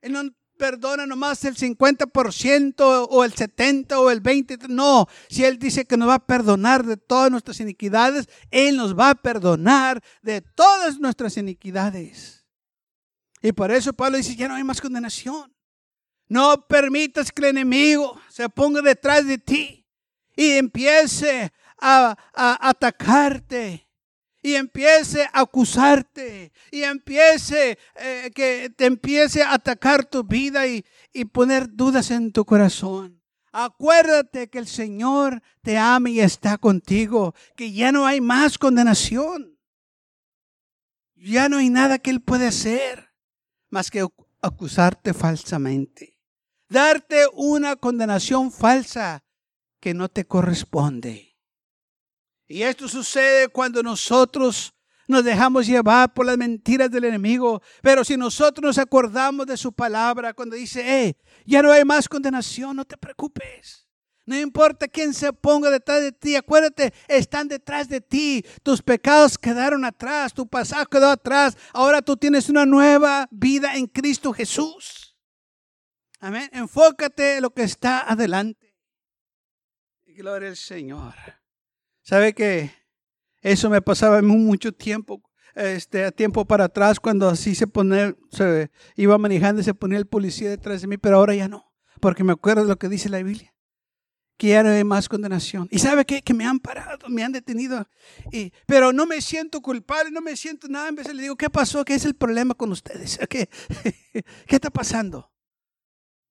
Él 0.00 0.12
no 0.12 0.22
perdona 0.56 1.06
nomás 1.06 1.44
el 1.44 1.56
50% 1.56 3.06
o 3.10 3.24
el 3.24 3.34
70% 3.34 3.96
o 3.98 4.10
el 4.10 4.22
20%. 4.22 4.68
No, 4.68 5.06
si 5.28 5.44
Él 5.44 5.58
dice 5.58 5.84
que 5.84 5.96
nos 5.96 6.08
va 6.08 6.14
a 6.14 6.26
perdonar 6.26 6.84
de 6.84 6.96
todas 6.96 7.30
nuestras 7.30 7.60
iniquidades, 7.60 8.28
Él 8.50 8.76
nos 8.76 8.98
va 8.98 9.10
a 9.10 9.14
perdonar 9.14 10.02
de 10.22 10.40
todas 10.40 10.98
nuestras 10.98 11.36
iniquidades. 11.36 12.44
Y 13.42 13.52
por 13.52 13.70
eso 13.70 13.92
Pablo 13.92 14.16
dice, 14.16 14.34
ya 14.34 14.48
no 14.48 14.54
hay 14.54 14.64
más 14.64 14.80
condenación. 14.80 15.54
No 16.28 16.66
permitas 16.66 17.30
que 17.30 17.42
el 17.42 17.50
enemigo 17.50 18.20
se 18.28 18.48
ponga 18.48 18.82
detrás 18.82 19.26
de 19.26 19.38
ti 19.38 19.86
y 20.34 20.52
empiece 20.52 21.52
a, 21.78 22.16
a 22.34 22.68
atacarte 22.68 23.85
y 24.46 24.54
empiece 24.54 25.24
a 25.32 25.40
acusarte 25.40 26.52
y 26.70 26.84
empiece 26.84 27.76
eh, 27.96 28.30
que 28.32 28.70
te 28.76 28.86
empiece 28.86 29.42
a 29.42 29.54
atacar 29.54 30.04
tu 30.04 30.22
vida 30.22 30.68
y, 30.68 30.84
y 31.12 31.24
poner 31.24 31.74
dudas 31.74 32.12
en 32.12 32.30
tu 32.30 32.44
corazón. 32.44 33.20
Acuérdate 33.50 34.48
que 34.48 34.60
el 34.60 34.68
Señor 34.68 35.42
te 35.62 35.76
ama 35.76 36.10
y 36.10 36.20
está 36.20 36.58
contigo, 36.58 37.34
que 37.56 37.72
ya 37.72 37.90
no 37.90 38.06
hay 38.06 38.20
más 38.20 38.56
condenación. 38.56 39.58
Ya 41.16 41.48
no 41.48 41.58
hay 41.58 41.68
nada 41.68 41.98
que 41.98 42.10
Él 42.10 42.22
puede 42.22 42.46
hacer 42.46 43.10
más 43.68 43.90
que 43.90 44.06
acusarte 44.42 45.12
falsamente, 45.12 46.20
darte 46.68 47.24
una 47.34 47.74
condenación 47.74 48.52
falsa 48.52 49.24
que 49.80 49.92
no 49.92 50.08
te 50.08 50.24
corresponde. 50.24 51.25
Y 52.48 52.62
esto 52.62 52.88
sucede 52.88 53.48
cuando 53.48 53.82
nosotros 53.82 54.72
nos 55.08 55.24
dejamos 55.24 55.66
llevar 55.66 56.12
por 56.12 56.26
las 56.26 56.36
mentiras 56.36 56.90
del 56.90 57.04
enemigo. 57.04 57.62
Pero 57.82 58.04
si 58.04 58.16
nosotros 58.16 58.64
nos 58.64 58.78
acordamos 58.78 59.46
de 59.46 59.56
su 59.56 59.72
palabra, 59.72 60.32
cuando 60.32 60.56
dice, 60.56 61.06
eh, 61.06 61.16
ya 61.44 61.62
no 61.62 61.72
hay 61.72 61.84
más 61.84 62.08
condenación, 62.08 62.76
no 62.76 62.84
te 62.84 62.96
preocupes. 62.96 63.86
No 64.24 64.36
importa 64.36 64.88
quién 64.88 65.14
se 65.14 65.32
ponga 65.32 65.70
detrás 65.70 66.00
de 66.00 66.10
ti, 66.10 66.34
acuérdate, 66.34 66.92
están 67.06 67.46
detrás 67.46 67.88
de 67.88 68.00
ti. 68.00 68.44
Tus 68.64 68.82
pecados 68.82 69.38
quedaron 69.38 69.84
atrás, 69.84 70.34
tu 70.34 70.48
pasado 70.48 70.84
quedó 70.86 71.10
atrás. 71.10 71.56
Ahora 71.72 72.02
tú 72.02 72.16
tienes 72.16 72.48
una 72.48 72.66
nueva 72.66 73.28
vida 73.30 73.76
en 73.76 73.86
Cristo 73.86 74.32
Jesús. 74.32 75.16
Amén. 76.18 76.50
Enfócate 76.52 77.36
en 77.36 77.42
lo 77.42 77.50
que 77.50 77.62
está 77.62 78.00
adelante. 78.00 78.74
Gloria 80.06 80.48
al 80.48 80.56
Señor. 80.56 81.14
¿Sabe 82.06 82.34
que 82.34 82.70
eso 83.42 83.68
me 83.68 83.82
pasaba 83.82 84.22
mucho 84.22 84.70
tiempo, 84.70 85.20
este, 85.56 86.04
a 86.04 86.12
tiempo 86.12 86.44
para 86.44 86.66
atrás, 86.66 87.00
cuando 87.00 87.28
así 87.28 87.56
se 87.56 87.66
ponía, 87.66 88.14
se 88.30 88.70
iba 88.94 89.18
manejando 89.18 89.60
y 89.60 89.64
se 89.64 89.74
ponía 89.74 89.98
el 89.98 90.06
policía 90.06 90.48
detrás 90.48 90.82
de 90.82 90.86
mí, 90.86 90.98
pero 90.98 91.16
ahora 91.16 91.34
ya 91.34 91.48
no, 91.48 91.74
porque 92.00 92.22
me 92.22 92.32
acuerdo 92.32 92.62
de 92.62 92.68
lo 92.68 92.78
que 92.78 92.88
dice 92.88 93.08
la 93.08 93.20
Biblia, 93.24 93.52
que 94.36 94.50
ya 94.50 94.62
no 94.62 94.68
hay 94.68 94.84
más 94.84 95.08
condenación. 95.08 95.66
Y 95.72 95.80
sabe 95.80 96.04
que 96.04 96.32
me 96.32 96.44
han 96.44 96.60
parado, 96.60 97.08
me 97.08 97.24
han 97.24 97.32
detenido, 97.32 97.88
y, 98.30 98.52
pero 98.66 98.92
no 98.92 99.04
me 99.04 99.20
siento 99.20 99.60
culpable, 99.60 100.12
no 100.12 100.20
me 100.20 100.36
siento 100.36 100.68
nada, 100.68 100.88
en 100.88 100.94
vez 100.94 101.12
le 101.12 101.22
digo, 101.22 101.34
¿qué 101.34 101.50
pasó? 101.50 101.84
¿Qué 101.84 101.94
es 101.94 102.04
el 102.04 102.14
problema 102.14 102.54
con 102.54 102.70
ustedes? 102.70 103.18
¿Qué, 103.28 103.48
qué 104.46 104.54
está 104.54 104.70
pasando? 104.70 105.32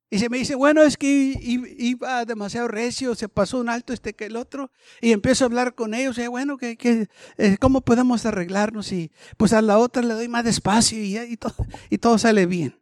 Y 0.10 0.20
se 0.20 0.30
me 0.30 0.38
dice, 0.38 0.56
bueno, 0.56 0.84
es 0.84 0.98
que 0.98 1.08
iba 1.42 2.26
demasiado 2.26 2.68
recio, 2.68 3.16
se 3.16 3.28
pasó 3.28 3.60
un 3.60 3.70
alto 3.70 3.92
este 3.92 4.14
que 4.14 4.26
el 4.26 4.36
otro. 4.36 4.72
Y 5.02 5.12
empiezo 5.12 5.44
a 5.44 5.48
hablar 5.48 5.74
con 5.74 5.94
ellos, 5.94 6.18
y 6.18 6.28
bueno, 6.28 6.58
que, 6.58 7.08
eh, 7.38 7.58
¿cómo 7.60 7.82
podemos 7.82 8.26
arreglarnos? 8.26 8.92
Y 8.92 9.12
pues 9.38 9.52
a 9.54 9.62
la 9.62 9.80
otra 9.80 10.04
le 10.04 10.14
doy 10.14 10.28
más 10.28 10.46
despacio 10.46 11.04
y, 11.04 11.18
y, 11.18 11.38
todo, 11.38 11.56
y 11.90 11.98
todo 11.98 12.18
sale 12.18 12.46
bien. 12.46 12.80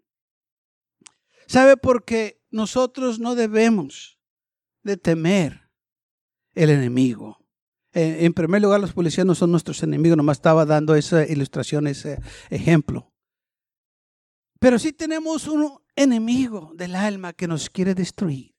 ¿Sabe? 1.48 1.78
Porque 1.78 2.42
nosotros 2.52 3.20
no 3.20 3.36
debemos 3.36 4.20
de 4.84 4.98
temer 4.98 5.70
el 6.56 6.70
enemigo. 6.70 7.40
En 7.96 8.34
primer 8.34 8.62
lugar, 8.62 8.80
los 8.80 8.94
policías 8.94 9.26
no 9.26 9.36
son 9.36 9.52
nuestros 9.52 9.84
enemigos, 9.84 10.18
nomás 10.18 10.38
estaba 10.38 10.66
dando 10.66 10.96
esa 10.96 11.26
ilustración, 11.26 11.86
ese 11.86 12.20
ejemplo. 12.50 13.14
Pero 14.60 14.80
sí 14.80 14.94
tenemos 14.94 15.48
un 15.48 15.83
enemigo 15.96 16.72
del 16.76 16.96
alma 16.96 17.34
que 17.34 17.48
nos 17.48 17.70
quiere 17.70 17.94
destruir 17.94 18.56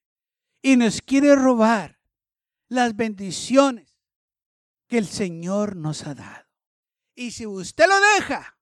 y 0.62 0.76
nos 0.76 1.02
quiere 1.02 1.34
robar 1.34 2.00
las 2.68 2.96
bendiciones 2.96 3.94
que 4.86 4.98
el 4.98 5.06
Señor 5.06 5.76
nos 5.76 6.06
ha 6.06 6.14
dado. 6.14 6.46
Y 7.14 7.30
si 7.30 7.46
usted 7.46 7.86
lo 7.86 7.94
deja, 8.16 8.58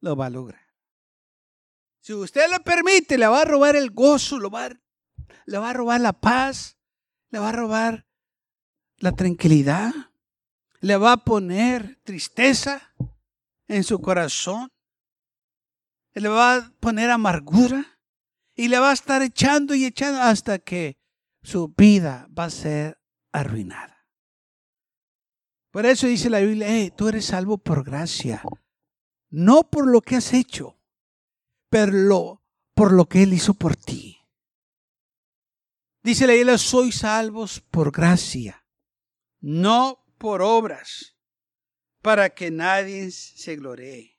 lo 0.00 0.16
va 0.16 0.26
a 0.26 0.30
lograr. 0.30 0.64
Si 2.00 2.12
usted 2.12 2.50
le 2.50 2.60
permite, 2.60 3.16
le 3.16 3.26
va 3.26 3.40
a 3.40 3.44
robar 3.46 3.76
el 3.76 3.90
gozo, 3.90 4.38
le 4.38 4.48
va 4.48 5.70
a 5.70 5.72
robar 5.72 6.00
la 6.00 6.12
paz, 6.12 6.76
le 7.30 7.38
va 7.38 7.48
a 7.48 7.52
robar 7.52 8.06
la 8.98 9.12
tranquilidad, 9.12 9.92
le 10.80 10.96
va 10.96 11.12
a 11.12 11.24
poner 11.24 11.98
tristeza 12.04 12.94
en 13.68 13.84
su 13.84 14.00
corazón, 14.00 14.70
le 16.20 16.28
va 16.28 16.56
a 16.56 16.72
poner 16.80 17.10
amargura 17.10 17.98
y 18.54 18.68
le 18.68 18.78
va 18.78 18.90
a 18.90 18.94
estar 18.94 19.22
echando 19.22 19.74
y 19.74 19.84
echando 19.84 20.20
hasta 20.20 20.58
que 20.58 20.96
su 21.42 21.68
vida 21.76 22.28
va 22.36 22.44
a 22.44 22.50
ser 22.50 23.00
arruinada. 23.32 24.06
Por 25.70 25.86
eso 25.86 26.06
dice 26.06 26.30
la 26.30 26.40
Biblia, 26.40 26.94
tú 26.94 27.08
eres 27.08 27.26
salvo 27.26 27.58
por 27.58 27.84
gracia, 27.84 28.42
no 29.30 29.68
por 29.70 29.90
lo 29.90 30.00
que 30.00 30.16
has 30.16 30.32
hecho, 30.32 30.80
pero 31.68 32.42
por 32.74 32.92
lo 32.92 33.06
que 33.06 33.24
Él 33.24 33.32
hizo 33.32 33.54
por 33.54 33.76
ti. 33.76 34.18
Dice 36.02 36.26
la 36.26 36.34
Biblia, 36.34 36.58
soy 36.58 36.92
salvos 36.92 37.60
por 37.60 37.90
gracia 37.90 38.64
no 39.44 40.02
por 40.16 40.40
obras, 40.40 41.18
para 42.00 42.30
que 42.30 42.50
nadie 42.50 43.10
se 43.10 43.56
gloree. 43.56 44.13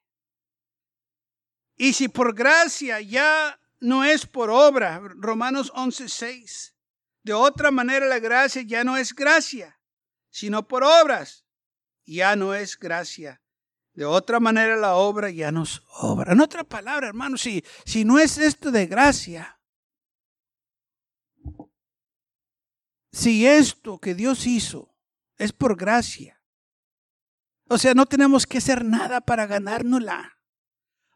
Y 1.77 1.93
si 1.93 2.07
por 2.07 2.33
gracia 2.33 3.01
ya 3.01 3.59
no 3.79 4.03
es 4.03 4.25
por 4.25 4.49
obra, 4.49 4.99
Romanos 4.99 5.71
11:6, 5.73 6.73
de 7.23 7.33
otra 7.33 7.71
manera 7.71 8.05
la 8.05 8.19
gracia 8.19 8.61
ya 8.61 8.83
no 8.83 8.97
es 8.97 9.13
gracia, 9.13 9.79
sino 10.29 10.67
por 10.67 10.83
obras, 10.83 11.45
ya 12.05 12.35
no 12.35 12.53
es 12.53 12.77
gracia. 12.77 13.41
De 13.93 14.05
otra 14.05 14.39
manera 14.39 14.75
la 14.75 14.95
obra 14.95 15.29
ya 15.29 15.51
no 15.51 15.63
es 15.63 15.81
obra. 15.99 16.33
En 16.33 16.41
otra 16.41 16.63
palabra, 16.63 17.07
hermano, 17.07 17.37
si, 17.37 17.63
si 17.85 18.03
no 18.03 18.19
es 18.19 18.37
esto 18.37 18.71
de 18.71 18.87
gracia, 18.87 19.59
si 23.11 23.47
esto 23.47 23.97
que 23.99 24.13
Dios 24.13 24.45
hizo 24.45 24.93
es 25.37 25.53
por 25.53 25.77
gracia. 25.77 26.41
O 27.69 27.77
sea, 27.77 27.93
no 27.93 28.05
tenemos 28.05 28.45
que 28.45 28.57
hacer 28.57 28.83
nada 28.83 29.21
para 29.21 29.47
ganárnosla, 29.47 30.34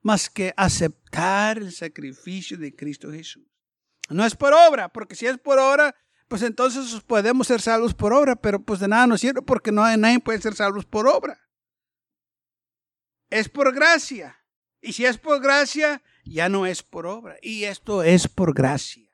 más 0.02 0.30
que 0.30 0.54
aceptar 0.56 1.58
el 1.58 1.72
sacrificio 1.72 2.58
de 2.58 2.76
Cristo 2.76 3.12
Jesús. 3.12 3.46
No 4.10 4.26
es 4.26 4.36
por 4.36 4.54
obra, 4.54 4.90
porque 4.90 5.16
si 5.16 5.28
es 5.28 5.38
por 5.38 5.60
obra, 5.60 5.96
pues 6.28 6.42
entonces 6.42 7.02
podemos 7.02 7.48
ser 7.48 7.62
salvos 7.62 7.94
por 7.94 8.14
obra, 8.14 8.36
pero 8.36 8.64
pues 8.64 8.80
de 8.80 8.88
nada 8.88 9.08
nos 9.08 9.22
sirve 9.22 9.42
porque 9.42 9.72
no 9.72 9.86
nadie 9.98 10.20
puede 10.20 10.42
ser 10.42 10.56
salvos 10.56 10.86
por 10.86 11.08
obra. 11.08 11.40
Es 13.30 13.50
por 13.50 13.74
gracia. 13.74 14.38
Y 14.82 14.94
si 14.94 15.06
es 15.06 15.18
por 15.18 15.42
gracia, 15.42 16.02
ya 16.26 16.50
no 16.50 16.66
es 16.66 16.84
por 16.84 17.06
obra. 17.06 17.38
Y 17.42 17.66
esto 17.66 18.02
es 18.04 18.28
por 18.28 18.54
gracia. 18.54 19.10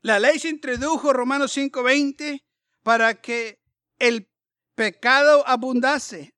La 0.00 0.18
ley 0.18 0.38
se 0.38 0.48
introdujo, 0.48 1.12
Romanos 1.12 1.56
5:20, 1.56 2.44
para 2.82 3.20
que 3.20 3.62
el 3.98 4.30
pecado 4.74 5.46
abundase. 5.46 6.34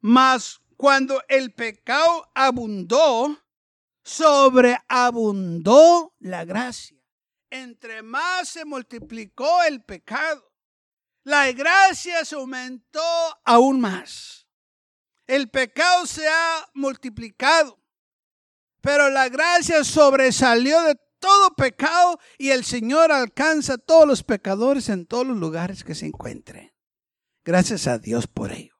Mas 0.00 0.61
cuando 0.82 1.22
el 1.28 1.54
pecado 1.54 2.28
abundó, 2.34 3.38
sobreabundó 4.02 6.12
la 6.18 6.44
gracia. 6.44 6.98
Entre 7.50 8.02
más 8.02 8.48
se 8.48 8.64
multiplicó 8.64 9.62
el 9.62 9.84
pecado, 9.84 10.52
la 11.22 11.52
gracia 11.52 12.24
se 12.24 12.34
aumentó 12.34 13.00
aún 13.44 13.80
más. 13.80 14.48
El 15.28 15.50
pecado 15.50 16.04
se 16.04 16.26
ha 16.26 16.68
multiplicado, 16.74 17.78
pero 18.80 19.08
la 19.08 19.28
gracia 19.28 19.84
sobresalió 19.84 20.82
de 20.82 20.96
todo 21.20 21.54
pecado 21.54 22.18
y 22.38 22.48
el 22.48 22.64
Señor 22.64 23.12
alcanza 23.12 23.74
a 23.74 23.78
todos 23.78 24.08
los 24.08 24.24
pecadores 24.24 24.88
en 24.88 25.06
todos 25.06 25.28
los 25.28 25.36
lugares 25.36 25.84
que 25.84 25.94
se 25.94 26.06
encuentren. 26.06 26.74
Gracias 27.44 27.86
a 27.86 28.00
Dios 28.00 28.26
por 28.26 28.50
ello. 28.50 28.71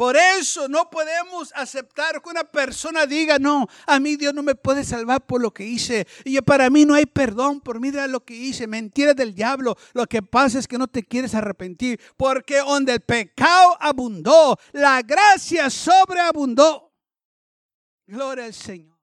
Por 0.00 0.16
eso 0.16 0.66
no 0.66 0.88
podemos 0.88 1.52
aceptar 1.54 2.22
que 2.22 2.30
una 2.30 2.44
persona 2.44 3.04
diga, 3.04 3.38
no, 3.38 3.68
a 3.86 4.00
mí 4.00 4.16
Dios 4.16 4.32
no 4.32 4.42
me 4.42 4.54
puede 4.54 4.82
salvar 4.82 5.26
por 5.26 5.42
lo 5.42 5.52
que 5.52 5.66
hice. 5.66 6.06
Y 6.24 6.40
para 6.40 6.70
mí 6.70 6.86
no 6.86 6.94
hay 6.94 7.04
perdón 7.04 7.60
por 7.60 7.78
mí 7.78 7.90
de 7.90 8.08
lo 8.08 8.24
que 8.24 8.32
hice. 8.32 8.66
Mentira 8.66 9.12
del 9.12 9.34
diablo. 9.34 9.76
Lo 9.92 10.06
que 10.06 10.22
pasa 10.22 10.58
es 10.58 10.66
que 10.66 10.78
no 10.78 10.86
te 10.88 11.02
quieres 11.02 11.34
arrepentir. 11.34 12.00
Porque 12.16 12.60
donde 12.60 12.94
el 12.94 13.00
pecado 13.02 13.76
abundó, 13.78 14.58
la 14.72 15.02
gracia 15.02 15.68
sobreabundó. 15.68 16.94
Gloria 18.06 18.46
al 18.46 18.54
Señor. 18.54 18.98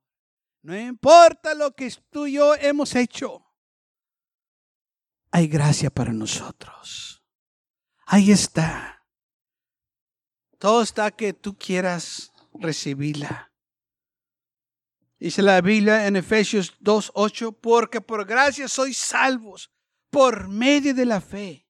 No 0.64 0.76
importa 0.76 1.54
lo 1.54 1.76
que 1.76 1.94
tú 2.10 2.26
y 2.26 2.32
yo 2.32 2.56
hemos 2.56 2.96
hecho. 2.96 3.46
Hay 5.30 5.48
gracia 5.48 5.92
para 5.92 6.12
nosotros. 6.12 7.24
Ahí 8.08 8.32
está. 8.32 8.97
Todo 10.58 10.82
está 10.82 11.12
que 11.12 11.34
tú 11.34 11.58
quieras 11.58 12.32
recibirla. 12.54 13.52
Dice 15.20 15.42
la 15.42 15.62
Biblia 15.62 16.08
en 16.08 16.16
Efesios 16.16 16.78
2.8, 16.80 17.56
porque 17.60 18.02
por 18.02 18.26
gracia 18.26 18.68
sois 18.68 18.98
salvos 18.98 19.72
por 20.10 20.48
medio 20.48 20.94
de 20.94 21.06
la 21.06 21.22
fe. 21.22 21.68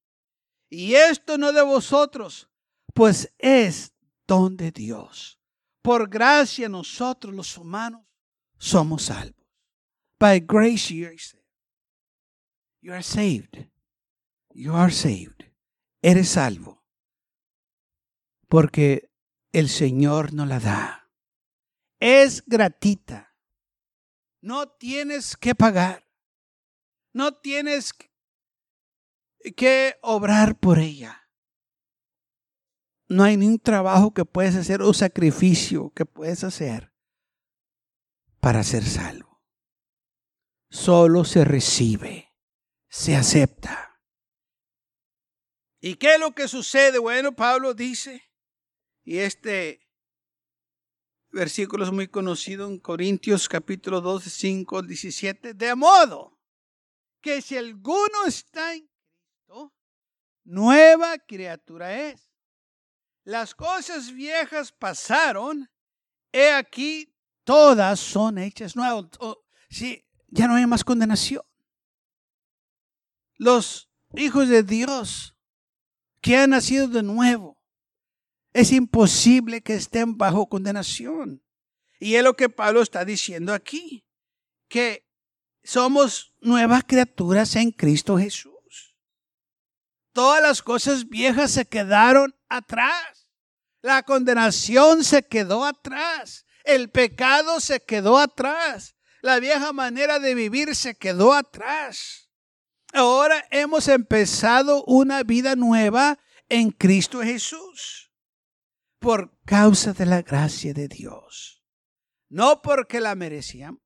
Y 0.69 0.95
esto 0.95 1.37
no 1.37 1.53
de 1.53 1.61
vosotros, 1.61 2.49
pues 2.93 3.33
es 3.37 3.93
don 4.27 4.57
de 4.57 4.71
Dios. 4.71 5.39
Por 5.81 6.09
gracia 6.09 6.67
nosotros 6.67 7.33
los 7.33 7.57
humanos 7.57 8.05
somos 8.57 9.03
salvos. 9.03 9.45
By 10.19 10.39
grace 10.41 10.93
you 10.93 11.07
are 11.07 11.17
saved. 11.17 11.43
You 12.81 12.93
are 12.93 13.03
saved. 13.03 13.69
You 14.53 14.75
are 14.75 14.91
saved. 14.91 15.45
Eres 16.01 16.29
salvo. 16.29 16.76
Porque 18.47 19.11
el 19.51 19.69
Señor 19.69 20.33
nos 20.33 20.47
la 20.47 20.59
da. 20.59 21.11
Es 21.99 22.43
gratita. 22.45 23.35
No 24.41 24.69
tienes 24.69 25.35
que 25.35 25.55
pagar. 25.55 26.07
No 27.13 27.33
tienes 27.33 27.93
que 29.55 29.97
obrar 30.01 30.59
por 30.59 30.79
ella. 30.79 31.29
No 33.09 33.23
hay 33.23 33.37
ningún 33.37 33.59
trabajo 33.59 34.13
que 34.13 34.25
puedes 34.25 34.55
hacer 34.55 34.81
o 34.81 34.93
sacrificio 34.93 35.91
que 35.91 36.05
puedes 36.05 36.43
hacer 36.43 36.93
para 38.39 38.63
ser 38.63 38.83
salvo. 38.83 39.41
Solo 40.69 41.23
se 41.23 41.45
recibe, 41.45 42.33
se 42.89 43.15
acepta. 43.15 44.01
¿Y 45.79 45.95
qué 45.95 46.15
es 46.15 46.19
lo 46.19 46.33
que 46.33 46.47
sucede? 46.47 46.99
Bueno, 46.99 47.33
Pablo 47.35 47.73
dice, 47.73 48.23
y 49.07 49.19
este 49.19 49.87
versículo 51.29 51.85
es 51.85 51.93
muy 51.93 52.09
conocido 52.09 52.67
en 52.67 52.77
Corintios 52.77 53.47
capítulo 53.47 54.01
12, 54.01 54.29
5, 54.29 54.81
17, 54.81 55.53
de 55.53 55.75
modo 55.75 56.37
que 57.21 57.41
si 57.41 57.55
alguno 57.55 58.25
está 58.25 58.73
en 58.73 58.85
Cristo, 58.85 59.73
nueva 60.43 61.17
criatura 61.19 62.09
es. 62.09 62.29
Las 63.23 63.55
cosas 63.55 64.11
viejas 64.11 64.73
pasaron, 64.73 65.71
he 66.33 66.51
aquí 66.51 67.15
todas 67.45 68.01
son 68.01 68.37
hechas 68.37 68.75
nuevas. 68.75 69.05
sí, 69.69 70.05
ya 70.27 70.49
no 70.49 70.55
hay 70.55 70.67
más 70.67 70.83
condenación. 70.83 71.43
Los 73.35 73.89
hijos 74.15 74.49
de 74.49 74.63
Dios 74.63 75.33
que 76.19 76.35
han 76.35 76.49
nacido 76.49 76.89
de 76.89 77.03
nuevo, 77.03 77.56
es 78.57 78.71
imposible 78.71 79.61
que 79.61 79.75
estén 79.75 80.17
bajo 80.17 80.49
condenación. 80.49 81.43
Y 81.99 82.15
es 82.15 82.23
lo 82.23 82.35
que 82.35 82.49
Pablo 82.49 82.81
está 82.81 83.05
diciendo 83.05 83.53
aquí, 83.53 84.03
que 84.67 85.07
somos 85.63 86.33
nuevas 86.41 86.83
criaturas 86.83 87.55
en 87.55 87.69
Cristo 87.71 88.17
Jesús. 88.17 88.97
Todas 90.11 90.41
las 90.41 90.63
cosas 90.63 91.07
viejas 91.07 91.51
se 91.51 91.65
quedaron 91.65 92.33
atrás. 92.49 93.29
La 93.83 94.01
condenación 94.01 95.03
se 95.03 95.21
quedó 95.21 95.63
atrás. 95.63 96.47
El 96.63 96.89
pecado 96.89 97.59
se 97.59 97.79
quedó 97.79 98.17
atrás. 98.17 98.95
La 99.21 99.39
vieja 99.39 99.71
manera 99.71 100.17
de 100.17 100.33
vivir 100.33 100.75
se 100.75 100.95
quedó 100.95 101.33
atrás. 101.33 102.31
Ahora 102.91 103.45
hemos 103.51 103.87
empezado 103.87 104.83
una 104.85 105.21
vida 105.21 105.55
nueva 105.55 106.17
en 106.49 106.71
Cristo 106.71 107.21
Jesús 107.21 108.06
por 108.99 109.31
causa 109.45 109.93
de 109.93 110.05
la 110.05 110.21
gracia 110.21 110.73
de 110.73 110.87
Dios. 110.87 111.63
No 112.29 112.61
porque 112.61 112.99
la 112.99 113.15
merecíamos, 113.15 113.81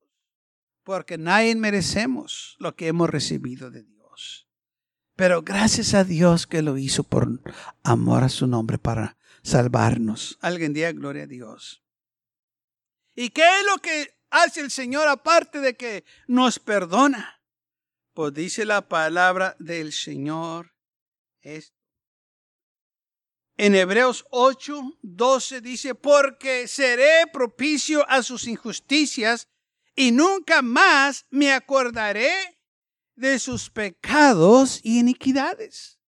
porque 0.84 1.18
nadie 1.18 1.56
merecemos 1.56 2.56
lo 2.60 2.76
que 2.76 2.88
hemos 2.88 3.10
recibido 3.10 3.70
de 3.70 3.84
Dios. 3.84 4.48
Pero 5.16 5.44
gracias 5.44 5.94
a 5.94 6.04
Dios 6.04 6.48
que 6.48 6.62
lo 6.62 6.78
hizo 6.78 7.04
por 7.04 7.28
amor 7.84 8.24
a 8.24 8.30
su 8.30 8.48
nombre 8.48 8.78
para 8.78 9.18
salvarnos. 9.44 10.38
Alguien 10.42 10.74
diga 10.74 10.92
gloria 10.92 11.24
a 11.24 11.28
Dios. 11.28 11.84
¿Y 13.14 13.30
qué 13.30 13.44
es 13.44 13.66
lo 13.66 13.78
que 13.80 14.18
hace 14.30 14.62
el 14.62 14.72
Señor 14.72 15.08
aparte 15.08 15.60
de 15.60 15.76
que 15.76 16.06
nos 16.28 16.60
perdona? 16.60 17.42
Pues 18.14 18.34
dice 18.34 18.66
la 18.66 18.88
palabra 18.88 19.56
del 19.60 19.94
Señor 19.94 20.74
esto. 21.42 21.81
En 23.58 23.76
Hebreos 23.76 24.26
8, 24.32 24.98
12 25.02 25.62
dice, 25.62 25.96
porque 25.96 26.68
seré 26.68 27.28
propicio 27.32 28.10
a 28.10 28.24
sus 28.24 28.48
injusticias 28.48 29.48
y 29.96 30.12
nunca 30.12 30.62
más 30.62 31.26
me 31.30 31.52
acordaré 31.52 32.32
de 33.16 33.38
sus 33.40 33.70
pecados 33.70 34.80
y 34.84 35.00
iniquidades. 35.00 36.00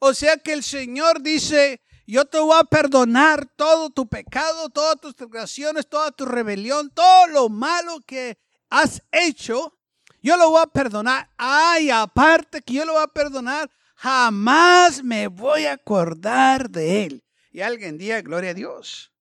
O 0.00 0.14
sea 0.14 0.36
que 0.36 0.52
el 0.52 0.62
Señor 0.62 1.22
dice, 1.22 1.80
yo 2.06 2.24
te 2.24 2.38
voy 2.38 2.58
a 2.58 2.64
perdonar 2.64 3.46
todo 3.56 3.90
tu 3.90 4.08
pecado, 4.08 4.68
todas 4.68 5.00
tus 5.00 5.14
transgresiones, 5.14 5.88
toda 5.88 6.10
tu 6.10 6.24
rebelión, 6.24 6.90
todo 6.90 7.26
lo 7.28 7.48
malo 7.48 8.00
que 8.06 8.38
has 8.68 9.02
hecho. 9.10 9.78
Yo 10.20 10.36
lo 10.36 10.50
voy 10.50 10.62
a 10.62 10.66
perdonar. 10.66 11.30
Ay, 11.36 11.90
aparte 11.90 12.62
que 12.62 12.74
yo 12.74 12.84
lo 12.84 12.94
voy 12.94 13.02
a 13.02 13.08
perdonar, 13.08 13.70
jamás 14.02 15.04
me 15.04 15.28
voy 15.28 15.66
a 15.66 15.74
acordar 15.74 16.68
de 16.68 17.04
él. 17.04 17.24
Y 17.52 17.60
alguien 17.60 17.98
diga, 17.98 18.20
gloria 18.20 18.50
a 18.50 18.54
Dios. 18.54 19.12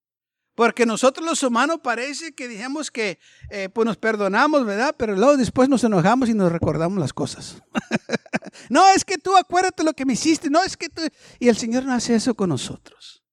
Porque 0.56 0.88
nosotros 0.88 1.26
los 1.26 1.44
humanos 1.44 1.82
parece 1.84 2.34
que 2.34 2.48
dijimos 2.48 2.90
que 2.90 3.20
eh, 3.52 3.70
pues 3.70 3.86
nos 3.86 3.98
perdonamos, 3.98 4.66
¿verdad? 4.66 4.96
Pero 4.98 5.16
luego 5.16 5.38
después 5.38 5.70
nos 5.70 5.84
enojamos 5.84 6.30
y 6.30 6.34
nos 6.34 6.52
recordamos 6.52 6.98
las 6.98 7.14
cosas. 7.14 7.62
no, 8.70 8.88
es 8.90 9.06
que 9.06 9.20
tú 9.20 9.38
acuérdate 9.38 9.84
lo 9.84 9.94
que 9.94 10.06
me 10.06 10.14
hiciste. 10.14 10.50
No, 10.50 10.64
es 10.64 10.76
que 10.76 10.90
tú... 10.90 11.04
Y 11.40 11.48
el 11.48 11.58
Señor 11.58 11.86
no 11.86 11.94
hace 11.94 12.16
eso 12.16 12.34
con 12.34 12.50
nosotros. 12.50 13.24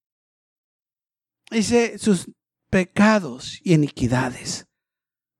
Dice, 1.50 1.98
sus 1.98 2.30
pecados 2.68 3.58
y 3.62 3.72
iniquidades 3.72 4.66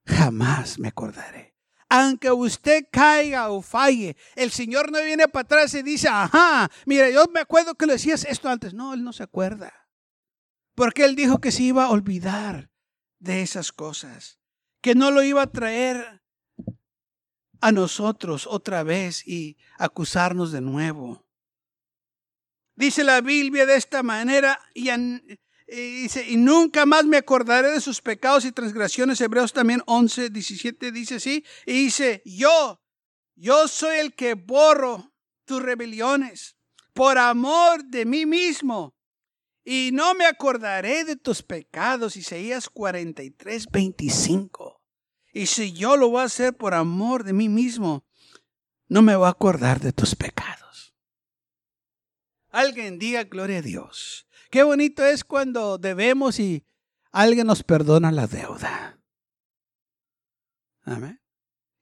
jamás 0.06 0.78
me 0.78 0.88
acordaré. 0.88 1.47
Aunque 1.88 2.30
usted 2.30 2.86
caiga 2.90 3.50
o 3.50 3.62
falle, 3.62 4.16
el 4.36 4.50
Señor 4.50 4.92
no 4.92 5.02
viene 5.02 5.26
para 5.28 5.44
atrás 5.44 5.72
y 5.74 5.82
dice, 5.82 6.08
ajá, 6.08 6.70
mira, 6.84 7.08
yo 7.08 7.24
me 7.32 7.40
acuerdo 7.40 7.74
que 7.74 7.86
le 7.86 7.94
decías 7.94 8.24
esto 8.24 8.48
antes. 8.48 8.74
No, 8.74 8.92
Él 8.92 9.02
no 9.02 9.12
se 9.12 9.22
acuerda. 9.22 9.72
Porque 10.74 11.04
Él 11.04 11.16
dijo 11.16 11.40
que 11.40 11.50
se 11.50 11.62
iba 11.62 11.86
a 11.86 11.90
olvidar 11.90 12.70
de 13.18 13.42
esas 13.42 13.72
cosas, 13.72 14.38
que 14.80 14.94
no 14.94 15.10
lo 15.10 15.22
iba 15.22 15.42
a 15.42 15.50
traer 15.50 16.22
a 17.60 17.72
nosotros 17.72 18.46
otra 18.46 18.82
vez 18.82 19.26
y 19.26 19.56
acusarnos 19.78 20.52
de 20.52 20.60
nuevo. 20.60 21.26
Dice 22.76 23.02
la 23.02 23.20
Biblia 23.20 23.66
de 23.66 23.74
esta 23.74 24.02
manera 24.02 24.60
y, 24.74 24.88
dice, 25.76 26.28
y 26.28 26.36
nunca 26.36 26.86
más 26.86 27.04
me 27.04 27.18
acordaré 27.18 27.70
de 27.70 27.80
sus 27.80 28.00
pecados 28.00 28.44
y 28.44 28.52
transgresiones. 28.52 29.20
Hebreos 29.20 29.52
también 29.52 29.82
11, 29.86 30.30
17 30.30 30.92
dice 30.92 31.16
así. 31.16 31.44
Y 31.66 31.84
dice, 31.84 32.22
yo, 32.24 32.80
yo 33.36 33.68
soy 33.68 33.98
el 33.98 34.14
que 34.14 34.34
borro 34.34 35.12
tus 35.44 35.62
rebeliones 35.62 36.56
por 36.92 37.18
amor 37.18 37.84
de 37.84 38.04
mí 38.04 38.26
mismo 38.26 38.96
y 39.70 39.90
no 39.92 40.14
me 40.14 40.24
acordaré 40.24 41.04
de 41.04 41.16
tus 41.16 41.42
pecados. 41.42 42.16
Isaías 42.16 42.70
43, 42.70 43.66
25. 43.70 44.82
Y 45.34 45.44
si 45.44 45.74
yo 45.74 45.98
lo 45.98 46.08
voy 46.08 46.22
a 46.22 46.24
hacer 46.24 46.56
por 46.56 46.72
amor 46.72 47.22
de 47.22 47.34
mí 47.34 47.50
mismo, 47.50 48.06
no 48.88 49.02
me 49.02 49.14
voy 49.14 49.26
a 49.26 49.30
acordar 49.30 49.78
de 49.80 49.92
tus 49.92 50.16
pecados. 50.16 50.94
Alguien 52.48 52.98
diga 52.98 53.24
gloria 53.24 53.58
a 53.58 53.62
Dios. 53.62 54.26
Qué 54.50 54.62
bonito 54.62 55.04
es 55.04 55.24
cuando 55.24 55.78
debemos 55.78 56.38
y 56.38 56.64
alguien 57.12 57.46
nos 57.46 57.62
perdona 57.62 58.10
la 58.12 58.26
deuda. 58.26 58.98
Amén. 60.84 61.20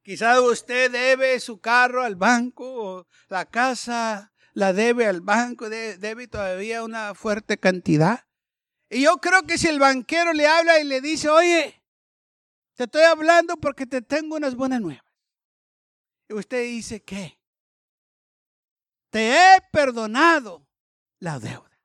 Quizás 0.02 0.38
usted 0.40 0.90
debe 0.90 1.38
su 1.40 1.60
carro 1.60 2.02
al 2.02 2.16
banco 2.16 2.64
o 2.64 3.06
la 3.28 3.44
casa 3.44 4.32
la 4.56 4.72
debe 4.72 5.06
al 5.06 5.20
banco, 5.20 5.68
debe 5.68 6.28
todavía 6.28 6.82
una 6.82 7.14
fuerte 7.14 7.58
cantidad. 7.58 8.26
Y 8.88 9.02
yo 9.02 9.18
creo 9.18 9.42
que 9.42 9.58
si 9.58 9.68
el 9.68 9.78
banquero 9.78 10.32
le 10.32 10.46
habla 10.46 10.80
y 10.80 10.84
le 10.84 11.02
dice, 11.02 11.28
oye, 11.28 11.82
te 12.74 12.84
estoy 12.84 13.02
hablando 13.02 13.58
porque 13.58 13.84
te 13.84 14.00
tengo 14.00 14.36
unas 14.36 14.54
buenas 14.54 14.80
nuevas. 14.80 15.04
Y 16.28 16.32
usted 16.32 16.62
dice, 16.62 17.02
¿qué? 17.02 17.38
Te 19.10 19.34
he 19.34 19.60
perdonado 19.70 20.66
la 21.18 21.38
deuda. 21.38 21.75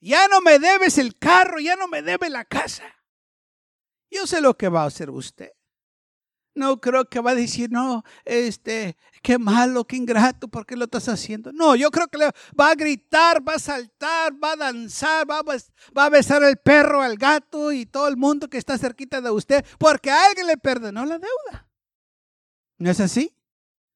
Ya 0.00 0.28
no 0.28 0.40
me 0.40 0.58
debes 0.58 0.98
el 0.98 1.18
carro, 1.18 1.58
ya 1.58 1.76
no 1.76 1.88
me 1.88 2.02
debe 2.02 2.30
la 2.30 2.44
casa. 2.44 2.84
Yo 4.10 4.26
sé 4.26 4.40
lo 4.40 4.56
que 4.56 4.68
va 4.68 4.82
a 4.82 4.86
hacer 4.86 5.10
usted. 5.10 5.50
No 6.54 6.80
creo 6.80 7.08
que 7.08 7.20
va 7.20 7.32
a 7.32 7.36
decir, 7.36 7.70
no, 7.70 8.02
este, 8.24 8.96
qué 9.22 9.38
malo, 9.38 9.84
qué 9.84 9.94
ingrato, 9.94 10.48
¿por 10.48 10.66
qué 10.66 10.76
lo 10.76 10.86
estás 10.86 11.08
haciendo? 11.08 11.52
No, 11.52 11.76
yo 11.76 11.90
creo 11.90 12.08
que 12.08 12.18
va 12.18 12.70
a 12.70 12.74
gritar, 12.74 13.46
va 13.46 13.54
a 13.54 13.58
saltar, 13.60 14.32
va 14.42 14.52
a 14.52 14.56
danzar, 14.56 15.30
va 15.30 15.38
a, 15.38 15.42
va 15.96 16.04
a 16.06 16.10
besar 16.10 16.42
el 16.42 16.56
perro, 16.56 17.00
al 17.00 17.16
gato 17.16 17.70
y 17.70 17.86
todo 17.86 18.08
el 18.08 18.16
mundo 18.16 18.48
que 18.48 18.58
está 18.58 18.76
cerquita 18.76 19.20
de 19.20 19.30
usted, 19.30 19.64
porque 19.78 20.10
alguien 20.10 20.48
le 20.48 20.56
perdonó 20.56 21.04
la 21.06 21.18
deuda. 21.18 21.68
¿No 22.78 22.90
es 22.90 22.98
así? 22.98 23.36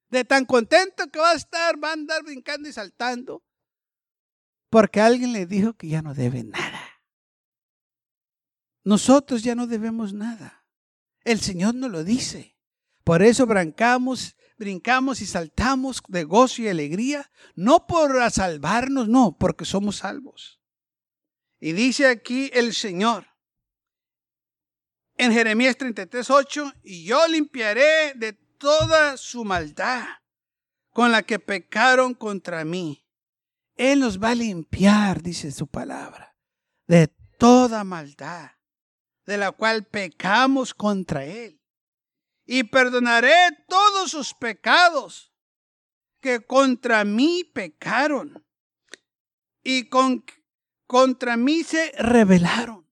De 0.09 0.25
tan 0.25 0.45
contento 0.45 1.09
que 1.09 1.19
va 1.19 1.33
a 1.33 1.35
estar, 1.35 1.83
va 1.83 1.91
a 1.91 1.95
andar 1.95 2.23
brincando 2.23 2.69
y 2.69 2.73
saltando, 2.73 3.43
porque 4.73 5.03
alguien 5.03 5.35
le 5.35 5.45
dijo 5.45 5.75
que 5.75 5.87
ya 5.87 6.01
no 6.01 6.15
debe 6.15 6.45
nada. 6.45 7.03
Nosotros 8.85 9.43
ya 9.43 9.55
no 9.55 9.67
debemos 9.67 10.15
nada. 10.15 10.65
El 11.25 11.41
Señor 11.41 11.75
nos 11.75 11.91
lo 11.91 12.05
dice. 12.05 12.57
Por 13.05 13.23
eso 13.23 13.45
brincamos, 13.45 14.35
brincamos 14.57 15.21
y 15.21 15.27
saltamos 15.27 16.03
de 16.09 16.25
gozo 16.25 16.63
y 16.63 16.69
alegría, 16.69 17.31
no 17.55 17.87
por 17.87 18.15
salvarnos, 18.31 19.09
no, 19.09 19.37
porque 19.39 19.67
somos 19.67 19.97
salvos. 19.97 20.59
Y 21.61 21.73
dice 21.73 22.07
aquí 22.07 22.51
el 22.55 22.73
Señor 22.73 23.27
en 25.19 25.33
Jeremías 25.33 25.77
33, 25.77 26.31
8, 26.31 26.73
y 26.83 27.05
yo 27.05 27.29
limpiaré 27.29 28.15
de 28.15 28.33
toda 28.57 29.19
su 29.19 29.45
maldad 29.45 30.07
con 30.93 31.13
la 31.13 31.23
que 31.25 31.39
pecaron 31.39 32.15
contra 32.15 32.65
mí. 32.65 33.02
Él 33.77 34.01
nos 34.01 34.23
va 34.23 34.31
a 34.31 34.35
limpiar, 34.35 35.23
dice 35.23 35.51
su 35.51 35.67
palabra, 35.67 36.37
de 36.87 37.09
toda 37.39 37.85
maldad 37.85 38.51
de 39.27 39.37
la 39.37 39.53
cual 39.53 39.85
pecamos 39.85 40.75
contra 40.75 41.25
Él 41.25 41.61
y 42.45 42.65
perdonaré 42.65 43.35
todos 43.69 44.11
sus 44.11 44.35
pecados 44.35 45.33
que 46.21 46.41
contra 46.41 47.05
mí 47.05 47.45
pecaron 47.45 48.45
y 49.63 49.89
con, 49.89 50.25
contra 50.87 51.37
mí 51.37 51.63
se 51.63 51.93
rebelaron. 51.99 52.89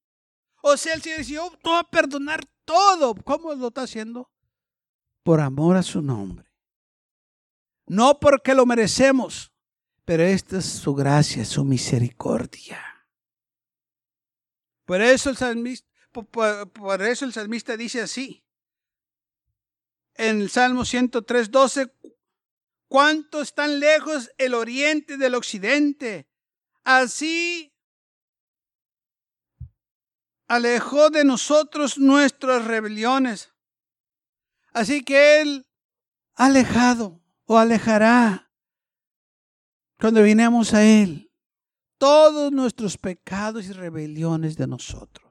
O 0.63 0.77
sea, 0.77 0.95
el 0.95 1.03
Señor 1.03 1.19
dice, 1.19 1.33
yo 1.35 1.51
voy 1.63 1.79
a 1.79 1.85
perdonar 1.85 2.45
todo. 2.65 3.15
¿Cómo 3.15 3.55
lo 3.55 3.69
está 3.69 3.83
haciendo? 3.83 4.31
Por 5.23 5.41
amor 5.41 5.77
a 5.77 5.83
su 5.83 6.03
nombre. 6.03 6.51
No 7.87 8.21
porque 8.21 8.55
lo 8.55 8.67
merecemos, 8.67 9.50
pero 10.11 10.25
esta 10.25 10.59
es 10.59 10.65
su 10.65 10.93
gracia, 10.93 11.45
su 11.45 11.65
misericordia. 11.65 13.07
Por 14.85 15.03
eso 15.03 15.31
el 15.31 15.37
salmista, 15.37 17.77
dice 17.77 18.01
así 18.01 18.45
en 20.15 20.41
el 20.41 20.51
Salmo 20.51 20.85
103, 20.85 21.53
12, 21.53 21.95
cuánto 22.89 23.41
están 23.41 23.79
lejos 23.79 24.33
el 24.37 24.55
oriente 24.55 25.17
del 25.17 25.37
occidente. 25.37 26.29
Así 26.83 27.73
alejó 30.49 31.11
de 31.11 31.23
nosotros 31.23 31.99
nuestras 31.99 32.65
rebeliones. 32.65 33.53
Así 34.73 35.05
que 35.05 35.41
Él 35.41 35.69
alejado 36.35 37.23
o 37.45 37.59
alejará 37.59 38.50
cuando 40.01 40.23
vinemos 40.23 40.73
a 40.73 40.83
Él 40.83 41.31
todos 41.99 42.51
nuestros 42.51 42.97
pecados 42.97 43.67
y 43.67 43.73
rebeliones 43.73 44.57
de 44.57 44.67
nosotros. 44.67 45.31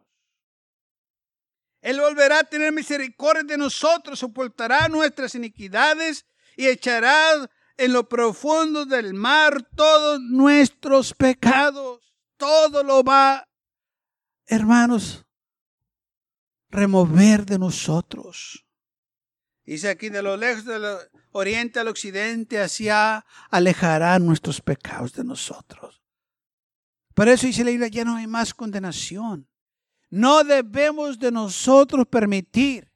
Él 1.81 1.99
volverá 1.99 2.39
a 2.39 2.43
tener 2.43 2.71
misericordia 2.71 3.43
de 3.43 3.57
nosotros, 3.57 4.19
soportará 4.19 4.87
nuestras 4.87 5.33
iniquidades 5.33 6.25
y 6.55 6.67
echará 6.67 7.49
en 7.77 7.93
lo 7.93 8.07
profundo 8.07 8.85
del 8.85 9.13
mar 9.13 9.63
todos 9.75 10.19
nuestros 10.21 11.13
pecados. 11.13 12.01
Todo 12.37 12.83
lo 12.83 13.03
va, 13.03 13.47
hermanos, 14.45 15.25
remover 16.69 17.45
de 17.45 17.57
nosotros. 17.57 18.65
Dice 19.65 19.89
aquí 19.89 20.09
de 20.09 20.21
lo 20.21 20.37
lejos 20.37 20.65
del 20.65 20.83
oriente 21.31 21.79
al 21.79 21.87
occidente, 21.87 22.59
hacia 22.59 23.25
alejará 23.49 24.17
nuestros 24.19 24.61
pecados 24.61 25.13
de 25.13 25.23
nosotros. 25.23 26.01
Por 27.13 27.27
eso 27.27 27.47
dice 27.47 27.63
la 27.63 27.71
Biblia, 27.71 27.87
ya 27.89 28.05
no 28.05 28.15
hay 28.15 28.27
más 28.27 28.53
condenación. 28.53 29.47
No 30.09 30.43
debemos 30.43 31.19
de 31.19 31.31
nosotros 31.31 32.07
permitir 32.07 32.91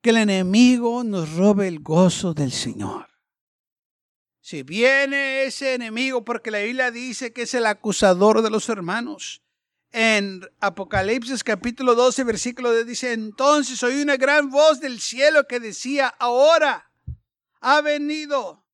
que 0.00 0.10
el 0.10 0.16
enemigo 0.16 1.04
nos 1.04 1.34
robe 1.34 1.68
el 1.68 1.80
gozo 1.80 2.34
del 2.34 2.52
Señor. 2.52 3.06
Si 4.40 4.62
viene 4.62 5.44
ese 5.44 5.74
enemigo, 5.74 6.24
porque 6.24 6.50
la 6.50 6.60
Biblia 6.60 6.90
dice 6.90 7.32
que 7.32 7.42
es 7.42 7.54
el 7.54 7.66
acusador 7.66 8.40
de 8.40 8.50
los 8.50 8.68
hermanos. 8.68 9.42
En 9.90 10.40
Apocalipsis 10.60 11.44
capítulo 11.44 11.94
12, 11.94 12.24
versículo 12.24 12.72
10 12.72 12.86
dice, 12.86 13.12
entonces 13.12 13.82
oí 13.82 14.00
una 14.00 14.16
gran 14.16 14.50
voz 14.50 14.80
del 14.80 15.00
cielo 15.00 15.46
que 15.46 15.60
decía, 15.60 16.08
ahora 16.18 16.87
ha 17.60 17.80
venido 17.80 18.66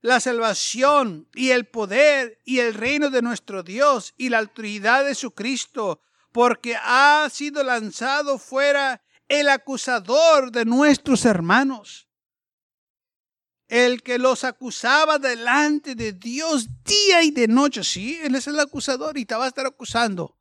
la 0.00 0.20
salvación 0.20 1.28
y 1.34 1.50
el 1.50 1.66
poder 1.66 2.40
y 2.44 2.60
el 2.60 2.74
reino 2.74 3.10
de 3.10 3.22
nuestro 3.22 3.62
Dios 3.62 4.14
y 4.16 4.28
la 4.28 4.38
autoridad 4.38 5.04
de 5.04 5.14
su 5.14 5.32
Cristo, 5.32 6.00
porque 6.32 6.76
ha 6.76 7.28
sido 7.30 7.64
lanzado 7.64 8.38
fuera 8.38 9.02
el 9.28 9.48
acusador 9.48 10.52
de 10.52 10.64
nuestros 10.64 11.24
hermanos 11.24 12.06
el 13.68 14.02
que 14.02 14.18
los 14.18 14.44
acusaba 14.44 15.18
delante 15.18 15.94
de 15.94 16.12
Dios 16.12 16.68
día 16.84 17.22
y 17.22 17.30
de 17.30 17.48
noche. 17.48 17.82
Sí, 17.82 18.18
Él 18.22 18.34
es 18.34 18.46
el 18.46 18.58
acusador 18.60 19.18
y 19.18 19.24
te 19.24 19.34
va 19.34 19.44
a 19.44 19.48
estar 19.48 19.66
acusando. 19.66 20.38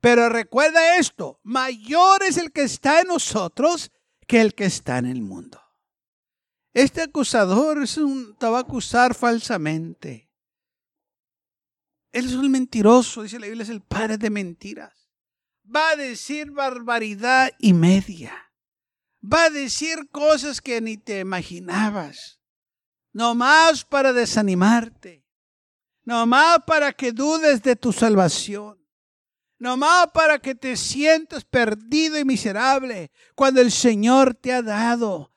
Pero 0.00 0.28
recuerda 0.28 0.96
esto, 0.96 1.38
mayor 1.42 2.22
es 2.24 2.36
el 2.36 2.50
que 2.50 2.62
está 2.62 3.00
en 3.00 3.08
nosotros 3.08 3.92
que 4.26 4.40
el 4.40 4.54
que 4.54 4.64
está 4.64 4.98
en 4.98 5.06
el 5.06 5.22
mundo. 5.22 5.61
Este 6.74 7.02
acusador 7.02 7.82
es 7.82 7.96
un, 7.98 8.36
te 8.36 8.46
va 8.46 8.58
a 8.58 8.62
acusar 8.62 9.14
falsamente. 9.14 10.30
Él 12.12 12.26
es 12.26 12.34
un 12.34 12.50
mentiroso, 12.50 13.22
dice 13.22 13.38
la 13.38 13.46
Biblia, 13.46 13.64
es 13.64 13.70
el 13.70 13.82
padre 13.82 14.18
de 14.18 14.30
mentiras. 14.30 15.10
Va 15.64 15.90
a 15.90 15.96
decir 15.96 16.50
barbaridad 16.50 17.52
y 17.58 17.72
media. 17.72 18.52
Va 19.22 19.44
a 19.44 19.50
decir 19.50 20.08
cosas 20.10 20.60
que 20.60 20.80
ni 20.80 20.96
te 20.96 21.20
imaginabas 21.20 22.42
no 23.12 23.34
más 23.34 23.84
para 23.84 24.12
desanimarte, 24.12 25.24
no 26.04 26.26
más 26.26 26.58
para 26.66 26.92
que 26.92 27.12
dudes 27.12 27.62
de 27.62 27.76
tu 27.76 27.92
salvación, 27.92 28.78
no 29.58 29.76
más 29.76 30.10
para 30.12 30.38
que 30.38 30.54
te 30.54 30.76
sientas 30.76 31.44
perdido 31.44 32.18
y 32.18 32.24
miserable 32.24 33.12
cuando 33.34 33.60
el 33.60 33.70
Señor 33.70 34.34
te 34.34 34.52
ha 34.52 34.62
dado 34.62 35.31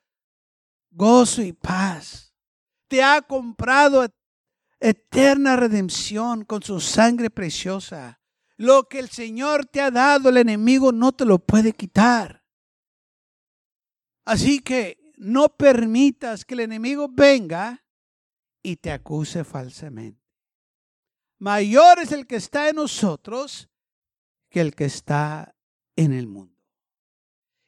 gozo 0.96 1.42
y 1.42 1.54
paz, 1.54 2.34
te 2.88 3.04
ha 3.04 3.22
comprado 3.22 4.08
eterna 4.80 5.56
redención 5.56 6.46
con 6.46 6.64
su 6.64 6.80
sangre 6.80 7.30
preciosa. 7.30 8.22
Lo 8.58 8.88
que 8.88 9.00
el 9.00 9.10
Señor 9.10 9.66
te 9.66 9.82
ha 9.82 9.92
dado, 9.92 10.30
el 10.30 10.38
enemigo 10.38 10.92
no 10.92 11.12
te 11.12 11.26
lo 11.26 11.40
puede 11.40 11.74
quitar. 11.74 12.44
Así 14.24 14.60
que 14.60 15.14
no 15.18 15.50
permitas 15.50 16.46
que 16.46 16.54
el 16.54 16.62
enemigo 16.62 17.08
venga 17.10 17.86
y 18.64 18.78
te 18.78 18.92
acuse 18.92 19.44
falsamente. 19.44 20.22
Mayor 21.38 22.00
es 22.00 22.12
el 22.12 22.26
que 22.26 22.38
está 22.38 22.70
en 22.70 22.78
nosotros 22.78 23.70
que 24.50 24.62
el 24.62 24.74
que 24.74 24.86
está 24.86 25.56
en 25.96 26.14
el 26.14 26.28
mundo. 26.28 26.55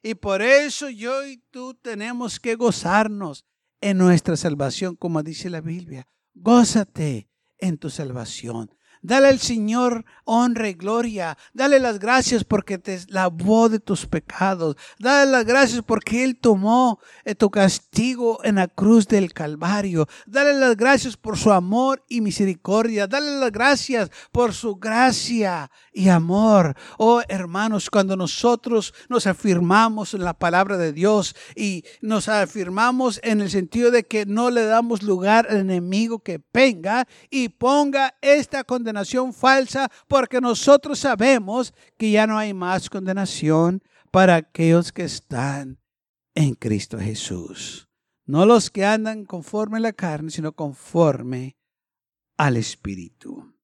Y 0.02 0.14
por 0.14 0.42
eso 0.42 0.88
yo 0.90 1.26
y 1.26 1.38
tú 1.50 1.74
tenemos 1.74 2.38
que 2.38 2.54
gozarnos 2.54 3.44
en 3.80 3.98
nuestra 3.98 4.36
salvación, 4.36 4.96
como 4.96 5.22
dice 5.22 5.50
la 5.50 5.60
Biblia. 5.60 6.08
Gózate 6.34 7.28
en 7.58 7.78
tu 7.78 7.90
salvación. 7.90 8.70
Dale 9.02 9.28
al 9.28 9.38
Señor 9.38 10.04
honra 10.24 10.68
y 10.68 10.74
gloria. 10.74 11.38
Dale 11.54 11.78
las 11.78 11.98
gracias 11.98 12.44
porque 12.44 12.78
te 12.78 13.00
lavó 13.08 13.68
de 13.68 13.78
tus 13.78 14.06
pecados. 14.06 14.76
Dale 14.98 15.30
las 15.30 15.44
gracias 15.44 15.82
porque 15.82 16.24
Él 16.24 16.36
tomó 16.36 17.00
eh, 17.24 17.34
tu 17.34 17.50
castigo 17.50 18.40
en 18.44 18.56
la 18.56 18.68
cruz 18.68 19.08
del 19.08 19.32
Calvario. 19.32 20.06
Dale 20.26 20.54
las 20.54 20.76
gracias 20.76 21.16
por 21.16 21.38
su 21.38 21.52
amor 21.52 22.04
y 22.08 22.20
misericordia. 22.20 23.06
Dale 23.06 23.38
las 23.38 23.52
gracias 23.52 24.10
por 24.32 24.52
su 24.52 24.76
gracia 24.76 25.70
y 25.92 26.08
amor. 26.08 26.76
Oh 26.98 27.22
hermanos, 27.28 27.88
cuando 27.88 28.16
nosotros 28.16 28.92
nos 29.08 29.26
afirmamos 29.26 30.14
en 30.14 30.24
la 30.24 30.34
palabra 30.34 30.76
de 30.76 30.92
Dios 30.92 31.34
y 31.56 31.84
nos 32.02 32.28
afirmamos 32.28 33.20
en 33.22 33.40
el 33.40 33.50
sentido 33.50 33.90
de 33.90 34.04
que 34.04 34.26
no 34.26 34.50
le 34.50 34.64
damos 34.64 35.02
lugar 35.02 35.46
al 35.48 35.58
enemigo 35.58 36.18
que 36.18 36.40
venga 36.52 37.06
y 37.30 37.48
ponga 37.48 38.14
esta 38.20 38.64
condenación 38.64 38.87
condenación 38.88 39.34
falsa 39.34 39.90
porque 40.08 40.40
nosotros 40.40 40.98
sabemos 40.98 41.74
que 41.98 42.10
ya 42.10 42.26
no 42.26 42.38
hay 42.38 42.54
más 42.54 42.88
condenación 42.88 43.82
para 44.10 44.36
aquellos 44.36 44.92
que 44.92 45.04
están 45.04 45.78
en 46.34 46.54
Cristo 46.54 46.98
Jesús. 46.98 47.86
No 48.24 48.46
los 48.46 48.70
que 48.70 48.86
andan 48.86 49.26
conforme 49.26 49.76
a 49.76 49.80
la 49.80 49.92
carne, 49.92 50.30
sino 50.30 50.52
conforme 50.52 51.58
al 52.38 52.56
Espíritu. 52.56 53.54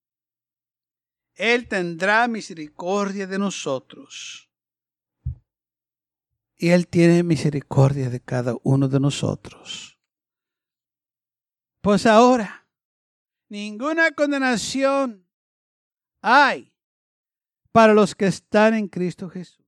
Él 1.34 1.68
tendrá 1.68 2.28
misericordia 2.28 3.26
de 3.26 3.38
nosotros. 3.38 4.50
Y 6.56 6.68
Él 6.68 6.86
tiene 6.86 7.22
misericordia 7.22 8.10
de 8.10 8.20
cada 8.20 8.56
uno 8.62 8.88
de 8.88 9.00
nosotros. 9.00 9.98
Pues 11.80 12.06
ahora, 12.06 12.63
ninguna 13.48 14.12
condenación 14.12 15.26
hay 16.20 16.72
para 17.72 17.92
los 17.94 18.14
que 18.14 18.26
están 18.26 18.74
en 18.74 18.88
Cristo 18.88 19.28
Jesús. 19.28 19.66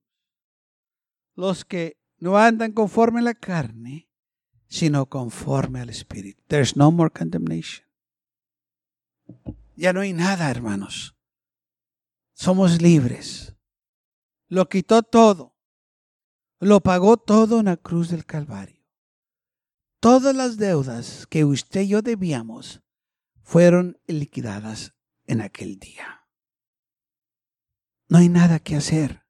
Los 1.34 1.64
que 1.64 1.98
no 2.18 2.38
andan 2.38 2.72
conforme 2.72 3.20
a 3.20 3.24
la 3.24 3.34
carne, 3.34 4.08
sino 4.68 5.06
conforme 5.06 5.80
al 5.80 5.90
Espíritu. 5.90 6.42
There's 6.48 6.76
no 6.76 6.90
more 6.90 7.10
condemnation. 7.10 7.86
Ya 9.76 9.92
no 9.92 10.00
hay 10.00 10.12
nada, 10.12 10.50
hermanos. 10.50 11.16
Somos 12.32 12.80
libres. 12.80 13.54
Lo 14.48 14.68
quitó 14.68 15.02
todo. 15.02 15.54
Lo 16.60 16.80
pagó 16.80 17.16
todo 17.16 17.60
en 17.60 17.66
la 17.66 17.76
cruz 17.76 18.08
del 18.08 18.24
Calvario. 18.24 18.82
Todas 20.00 20.34
las 20.34 20.56
deudas 20.56 21.26
que 21.26 21.44
usted 21.44 21.82
y 21.82 21.88
yo 21.88 22.02
debíamos, 22.02 22.82
fueron 23.46 23.96
liquidadas 24.08 24.96
en 25.24 25.40
aquel 25.40 25.78
día. 25.78 26.26
No 28.08 28.18
hay 28.18 28.28
nada 28.28 28.58
que 28.58 28.74
hacer 28.74 29.24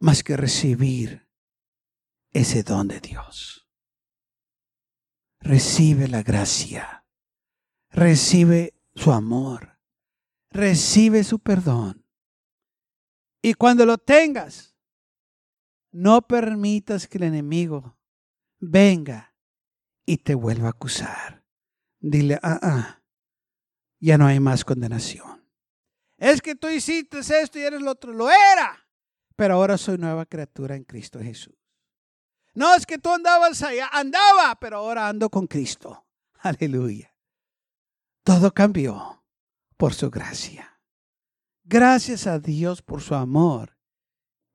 más 0.00 0.24
que 0.24 0.34
recibir 0.34 1.28
ese 2.30 2.62
don 2.62 2.88
de 2.88 3.00
Dios. 3.00 3.68
Recibe 5.40 6.08
la 6.08 6.22
gracia, 6.22 7.06
recibe 7.90 8.80
su 8.94 9.12
amor, 9.12 9.78
recibe 10.48 11.22
su 11.22 11.38
perdón. 11.38 12.06
Y 13.42 13.52
cuando 13.54 13.84
lo 13.84 13.98
tengas, 13.98 14.74
no 15.90 16.22
permitas 16.22 17.06
que 17.06 17.18
el 17.18 17.24
enemigo 17.24 17.98
venga 18.58 19.36
y 20.06 20.16
te 20.16 20.34
vuelva 20.34 20.68
a 20.68 20.70
acusar. 20.70 21.44
Dile, 22.00 22.40
ah, 22.42 22.58
ah, 22.62 23.01
ya 24.02 24.18
no 24.18 24.26
hay 24.26 24.40
más 24.40 24.64
condenación. 24.64 25.44
Es 26.18 26.42
que 26.42 26.56
tú 26.56 26.68
hiciste 26.68 27.20
esto 27.20 27.58
y 27.58 27.62
eres 27.62 27.80
lo 27.80 27.92
otro. 27.92 28.12
Lo 28.12 28.28
era. 28.28 28.86
Pero 29.36 29.54
ahora 29.54 29.78
soy 29.78 29.96
nueva 29.96 30.26
criatura 30.26 30.74
en 30.74 30.84
Cristo 30.84 31.20
Jesús. 31.20 31.54
No 32.54 32.74
es 32.74 32.84
que 32.84 32.98
tú 32.98 33.10
andabas 33.10 33.62
allá, 33.62 33.88
andaba, 33.92 34.58
pero 34.60 34.78
ahora 34.78 35.08
ando 35.08 35.30
con 35.30 35.46
Cristo. 35.46 36.04
Aleluya. 36.40 37.14
Todo 38.24 38.52
cambió 38.52 39.24
por 39.76 39.94
su 39.94 40.10
gracia. 40.10 40.80
Gracias 41.64 42.26
a 42.26 42.40
Dios 42.40 42.82
por 42.82 43.00
su 43.00 43.14
amor 43.14 43.78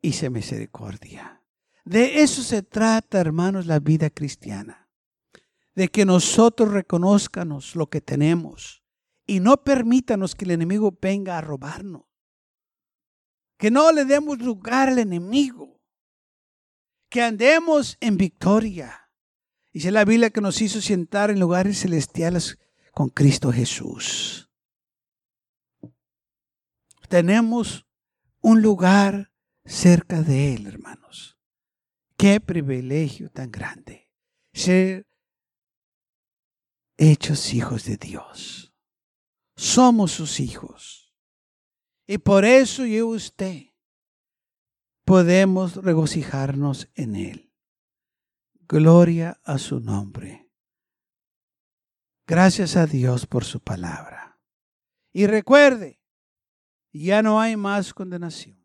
y 0.01 0.13
su 0.13 0.29
misericordia. 0.29 1.41
De 1.85 2.21
eso 2.21 2.43
se 2.43 2.63
trata, 2.63 3.19
hermanos, 3.19 3.65
la 3.65 3.79
vida 3.79 4.09
cristiana. 4.09 4.89
De 5.73 5.87
que 5.87 6.05
nosotros 6.05 6.71
reconozcanos 6.71 7.75
lo 7.75 7.87
que 7.87 8.01
tenemos 8.01 8.83
y 9.27 9.41
no 9.41 9.57
permítanos 9.57 10.33
que 10.33 10.45
el 10.45 10.51
enemigo 10.51 10.97
venga 10.99 11.37
a 11.37 11.41
robarnos. 11.41 12.03
Que 13.57 13.69
no 13.69 13.91
le 13.91 14.05
demos 14.05 14.39
lugar 14.39 14.87
al 14.87 14.99
enemigo. 14.99 15.81
Que 17.09 17.21
andemos 17.21 17.97
en 17.99 18.17
victoria. 18.17 19.11
Dice 19.73 19.91
la 19.91 20.05
Biblia 20.05 20.29
que 20.29 20.41
nos 20.41 20.61
hizo 20.61 20.81
sentar 20.81 21.29
en 21.29 21.39
lugares 21.39 21.81
celestiales 21.81 22.57
con 22.93 23.09
Cristo 23.09 23.51
Jesús. 23.51 24.49
Tenemos 27.09 27.85
un 28.41 28.61
lugar 28.61 29.33
cerca 29.65 30.21
de 30.21 30.53
Él, 30.53 30.67
hermanos. 30.67 31.37
Qué 32.17 32.39
privilegio 32.39 33.29
tan 33.29 33.51
grande 33.51 34.09
ser 34.53 35.05
hechos 36.97 37.53
hijos 37.53 37.85
de 37.85 37.97
Dios. 37.97 38.66
Somos 39.57 40.11
sus 40.11 40.39
hijos. 40.39 41.13
Y 42.05 42.19
por 42.19 42.45
eso 42.45 42.85
yo 42.85 42.95
y 42.95 43.01
usted 43.01 43.63
podemos 45.03 45.75
regocijarnos 45.75 46.87
en 46.93 47.15
Él. 47.15 47.53
Gloria 48.67 49.41
a 49.43 49.57
su 49.57 49.79
nombre. 49.79 50.49
Gracias 52.27 52.75
a 52.75 52.85
Dios 52.85 53.25
por 53.25 53.43
su 53.45 53.59
palabra. 53.59 54.39
Y 55.11 55.25
recuerde, 55.25 56.01
ya 56.93 57.23
no 57.23 57.41
hay 57.41 57.57
más 57.57 57.93
condenación. 57.93 58.63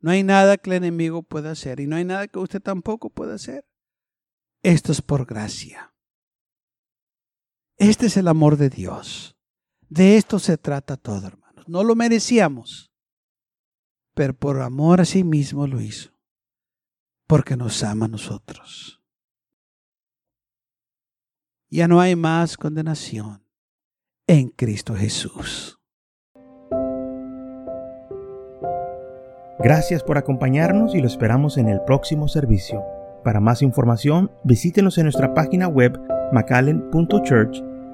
No 0.00 0.10
hay 0.10 0.22
nada 0.22 0.56
que 0.56 0.70
el 0.70 0.76
enemigo 0.76 1.22
pueda 1.22 1.50
hacer 1.50 1.80
y 1.80 1.86
no 1.86 1.96
hay 1.96 2.04
nada 2.04 2.28
que 2.28 2.38
usted 2.38 2.62
tampoco 2.62 3.10
pueda 3.10 3.34
hacer. 3.34 3.68
Esto 4.62 4.90
es 4.90 5.02
por 5.02 5.26
gracia. 5.26 5.94
Este 7.76 8.06
es 8.06 8.16
el 8.16 8.28
amor 8.28 8.56
de 8.56 8.70
Dios. 8.70 9.36
De 9.92 10.16
esto 10.16 10.38
se 10.38 10.56
trata 10.56 10.96
todo, 10.96 11.26
hermanos. 11.26 11.68
No 11.68 11.84
lo 11.84 11.94
merecíamos, 11.94 12.90
pero 14.14 14.32
por 14.32 14.62
amor 14.62 15.02
a 15.02 15.04
sí 15.04 15.22
mismo 15.22 15.66
lo 15.66 15.82
hizo, 15.82 16.12
porque 17.26 17.58
nos 17.58 17.84
ama 17.84 18.06
a 18.06 18.08
nosotros. 18.08 19.02
Ya 21.68 21.88
no 21.88 22.00
hay 22.00 22.16
más 22.16 22.56
condenación 22.56 23.44
en 24.26 24.48
Cristo 24.48 24.94
Jesús. 24.94 25.78
Gracias 29.58 30.02
por 30.02 30.16
acompañarnos 30.16 30.94
y 30.94 31.02
lo 31.02 31.06
esperamos 31.06 31.58
en 31.58 31.68
el 31.68 31.82
próximo 31.82 32.28
servicio. 32.28 32.82
Para 33.24 33.40
más 33.40 33.60
información, 33.60 34.30
visítenos 34.42 34.96
en 34.96 35.04
nuestra 35.04 35.34
página 35.34 35.68
web 35.68 36.00
macallen.church. 36.32 37.71